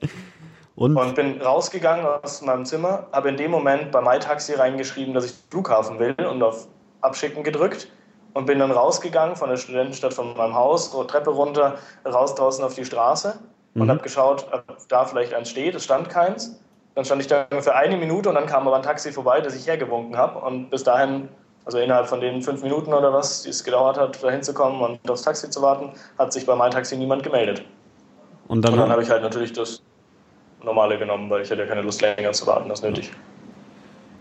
und? 0.76 0.95
und? 0.95 1.15
bin 1.15 1.41
rausgegangen 1.41 2.06
aus 2.06 2.41
meinem 2.41 2.65
Zimmer, 2.65 3.08
habe 3.12 3.30
in 3.30 3.38
dem 3.38 3.52
Moment 3.52 3.91
bei 3.91 4.02
MyTaxi 4.02 4.54
reingeschrieben, 4.54 5.13
dass 5.13 5.26
ich 5.26 5.34
Flughafen 5.50 6.00
will 6.00 6.15
und 6.30 6.43
auf 6.43 6.67
Abschicken 7.02 7.43
gedrückt 7.43 7.88
und 8.34 8.45
bin 8.45 8.60
dann 8.60 8.71
rausgegangen 8.71 9.36
von 9.36 9.50
der 9.50 9.58
Studentenstadt 9.58 10.13
von 10.13 10.36
meinem 10.38 10.56
Haus, 10.56 10.91
Treppe 11.08 11.32
runter, 11.32 11.78
raus 12.06 12.36
draußen 12.36 12.63
auf 12.63 12.76
die 12.76 12.86
Straße 12.86 13.39
und 13.76 13.84
mhm. 13.84 13.89
habe 13.89 14.02
geschaut, 14.02 14.47
ob 14.52 14.88
da 14.88 15.06
vielleicht 15.06 15.34
eins 15.34 15.50
steht. 15.50 15.76
Es 15.76 15.84
stand 15.84 16.10
keins. 16.10 16.60
Dann 16.95 17.06
stand 17.06 17.21
ich 17.21 17.27
da 17.27 17.47
ungefähr 17.49 17.75
eine 17.75 17.95
Minute 17.97 18.30
und 18.30 18.36
dann 18.36 18.45
kam 18.45 18.67
aber 18.67 18.75
ein 18.75 18.84
Taxi 18.84 19.12
vorbei, 19.12 19.39
das 19.41 19.56
ich 19.56 19.67
hergewunken 19.67 20.17
habe. 20.17 20.39
Und 20.39 20.69
bis 20.69 20.84
dahin, 20.84 21.30
also 21.65 21.77
innerhalb 21.77 22.08
von 22.08 22.19
den 22.19 22.41
fünf 22.41 22.62
Minuten 22.63 22.93
oder 22.93 23.13
was, 23.13 23.43
die 23.43 23.49
es 23.49 23.63
gedauert 23.63 23.97
hat, 23.97 24.21
da 24.21 24.30
hinzukommen 24.30 24.82
und 24.82 25.10
aufs 25.10 25.21
Taxi 25.21 25.49
zu 25.49 25.62
warten, 25.62 25.91
hat 26.17 26.34
sich 26.34 26.45
bei 26.45 26.56
meinem 26.56 26.71
Taxi 26.71 26.97
niemand 26.97 27.23
gemeldet. 27.23 27.63
Und 28.47 28.63
dann, 28.63 28.75
dann 28.75 28.89
habe 28.89 29.04
ich 29.04 29.10
halt 29.10 29.21
natürlich 29.23 29.54
das 29.54 29.82
Normale 30.63 30.97
genommen, 30.97 31.30
weil 31.30 31.41
ich 31.41 31.49
hatte 31.49 31.62
ja 31.62 31.67
keine 31.67 31.82
Lust 31.82 32.01
länger 32.01 32.34
zu 32.34 32.45
warten, 32.45 32.67
das 32.67 32.82
nötig. 32.82 33.12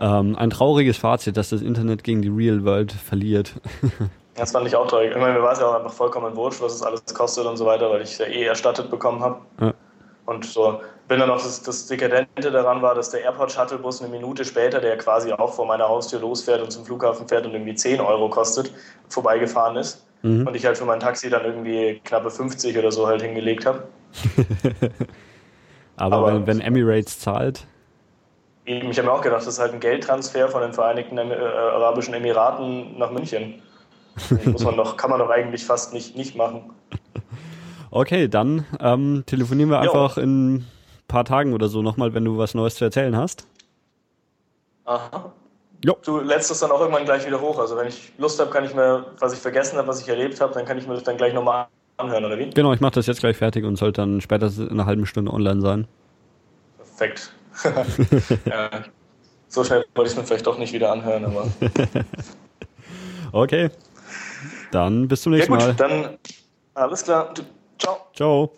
Ähm, 0.01 0.37
ein 0.37 0.51
trauriges 0.51 0.97
Fazit, 0.97 1.37
dass 1.37 1.51
das 1.51 1.61
Internet 1.61 2.05
gegen 2.05 2.23
die 2.23 2.29
Real 2.29 2.65
World 2.65 2.93
verliert. 2.93 3.55
das 4.35 4.53
fand 4.53 4.67
ich 4.67 4.75
auch 4.75 4.87
traurig. 4.87 5.11
Ich 5.11 5.17
meine, 5.17 5.35
mir 5.35 5.43
war 5.43 5.53
es 5.53 5.61
ja 5.61 5.67
auch 5.67 5.75
einfach 5.75 5.93
vollkommen 5.93 6.35
wurscht, 6.37 6.63
was 6.63 6.75
es 6.75 6.83
alles 6.83 7.05
kostet 7.13 7.45
und 7.45 7.57
so 7.57 7.67
weiter, 7.67 7.91
weil 7.91 8.03
ich 8.03 8.13
es 8.13 8.19
ja 8.19 8.27
eh 8.27 8.45
erstattet 8.45 8.91
bekommen 8.91 9.21
habe. 9.21 9.41
Ja. 9.61 9.75
Und 10.25 10.47
so 10.47 10.81
bin 11.11 11.19
dann 11.19 11.29
noch 11.29 11.43
das, 11.43 11.61
das 11.61 11.89
Dekadente 11.89 12.53
daran 12.53 12.83
war, 12.83 12.95
dass 12.95 13.11
der 13.11 13.23
Airport-Shuttle-Bus 13.23 14.01
eine 14.01 14.13
Minute 14.13 14.45
später, 14.45 14.81
der 14.81 14.97
quasi 14.97 15.33
auch 15.33 15.53
vor 15.53 15.67
meiner 15.67 15.89
Haustür 15.89 16.21
losfährt 16.21 16.63
und 16.63 16.71
zum 16.71 16.85
Flughafen 16.85 17.27
fährt 17.27 17.45
und 17.45 17.53
irgendwie 17.53 17.75
10 17.75 18.01
Euro 18.01 18.31
kostet, 18.31 18.73
vorbeigefahren 19.09 19.77
ist. 19.77 20.07
Mhm. 20.23 20.47
Und 20.47 20.55
ich 20.55 20.65
halt 20.65 20.79
für 20.79 20.85
mein 20.85 21.01
Taxi 21.01 21.29
dann 21.29 21.45
irgendwie 21.45 22.01
knappe 22.05 22.31
50 22.31 22.79
oder 22.79 22.93
so 22.93 23.09
halt 23.09 23.23
hingelegt 23.23 23.67
habe. 23.67 23.89
Aber, 25.97 26.17
Aber 26.17 26.27
wenn, 26.33 26.47
wenn 26.47 26.61
Emirates 26.61 27.19
zahlt. 27.19 27.67
Eben, 28.65 28.89
ich 28.89 28.99
habe 28.99 29.09
mir 29.09 29.13
auch 29.13 29.23
gedacht, 29.23 29.41
das 29.41 29.49
ist 29.49 29.59
halt 29.59 29.73
ein 29.73 29.81
Geldtransfer 29.81 30.47
von 30.47 30.63
den 30.63 30.73
Vereinigten 30.73 31.19
äh, 31.19 31.35
Arabischen 31.35 32.15
Emiraten 32.15 32.97
nach 32.97 33.11
München. 33.11 33.61
muss 34.45 34.63
man 34.63 34.77
doch, 34.77 34.97
kann 34.97 35.11
man 35.11 35.19
doch 35.19 35.31
eigentlich 35.31 35.67
fast 35.67 35.93
nicht, 35.93 36.17
nicht 36.17 36.37
machen. 36.37 36.71
Okay, 37.93 38.29
dann 38.29 38.65
ähm, 38.79 39.25
telefonieren 39.27 39.69
wir 39.69 39.81
einfach 39.81 40.17
jo. 40.17 40.23
in 40.23 40.65
paar 41.11 41.25
Tagen 41.25 41.53
oder 41.53 41.69
so 41.69 41.83
nochmal, 41.83 42.15
wenn 42.15 42.25
du 42.25 42.39
was 42.39 42.55
Neues 42.55 42.77
zu 42.77 42.85
erzählen 42.85 43.17
hast. 43.17 43.47
Aha. 44.85 45.33
Jo. 45.85 45.97
Du 46.05 46.21
lädst 46.21 46.51
es 46.51 46.61
dann 46.61 46.71
auch 46.71 46.81
irgendwann 46.81 47.05
gleich 47.05 47.27
wieder 47.27 47.41
hoch. 47.41 47.59
Also 47.59 47.77
wenn 47.77 47.89
ich 47.89 48.13
Lust 48.19 48.39
habe, 48.39 48.51
kann 48.51 48.65
ich 48.65 48.75
mir, 48.75 49.07
was 49.19 49.33
ich 49.33 49.39
vergessen 49.39 49.79
habe, 49.79 49.89
was 49.89 50.01
ich 50.01 50.09
erlebt 50.09 50.41
habe, 50.41 50.53
dann 50.53 50.65
kann 50.65 50.79
ich 50.79 50.87
mir 50.87 50.95
das 50.95 51.05
dann 51.05 51.17
gleich 51.17 51.33
nochmal 51.33 51.67
anhören, 51.97 52.25
oder 52.25 52.39
wie? 52.39 52.51
Genau, 52.51 52.73
ich 52.73 52.81
mache 52.81 52.95
das 52.95 53.07
jetzt 53.07 53.21
gleich 53.21 53.37
fertig 53.37 53.65
und 53.65 53.77
sollte 53.77 54.03
dann 54.03 54.21
später 54.21 54.51
in 54.57 54.71
einer 54.71 54.87
halben 54.87 55.07
Stunde 55.07 55.33
online 55.33 55.61
sein. 55.61 55.89
Perfekt. 56.77 57.33
ja, 58.45 58.71
so 59.49 59.65
schnell 59.65 59.85
wollte 59.95 60.11
ich 60.11 60.17
es 60.17 60.17
mir 60.17 60.27
vielleicht 60.27 60.47
doch 60.47 60.59
nicht 60.59 60.73
wieder 60.73 60.93
anhören, 60.93 61.25
aber. 61.25 61.47
okay. 63.33 63.71
Dann 64.71 65.09
bis 65.09 65.23
zum 65.23 65.33
nächsten 65.33 65.53
ja, 65.53 65.59
gut, 65.59 65.79
Mal. 65.79 65.89
Dann 65.89 66.19
alles 66.75 67.03
klar. 67.05 67.35
Ciao. 67.79 67.99
Ciao. 68.15 68.53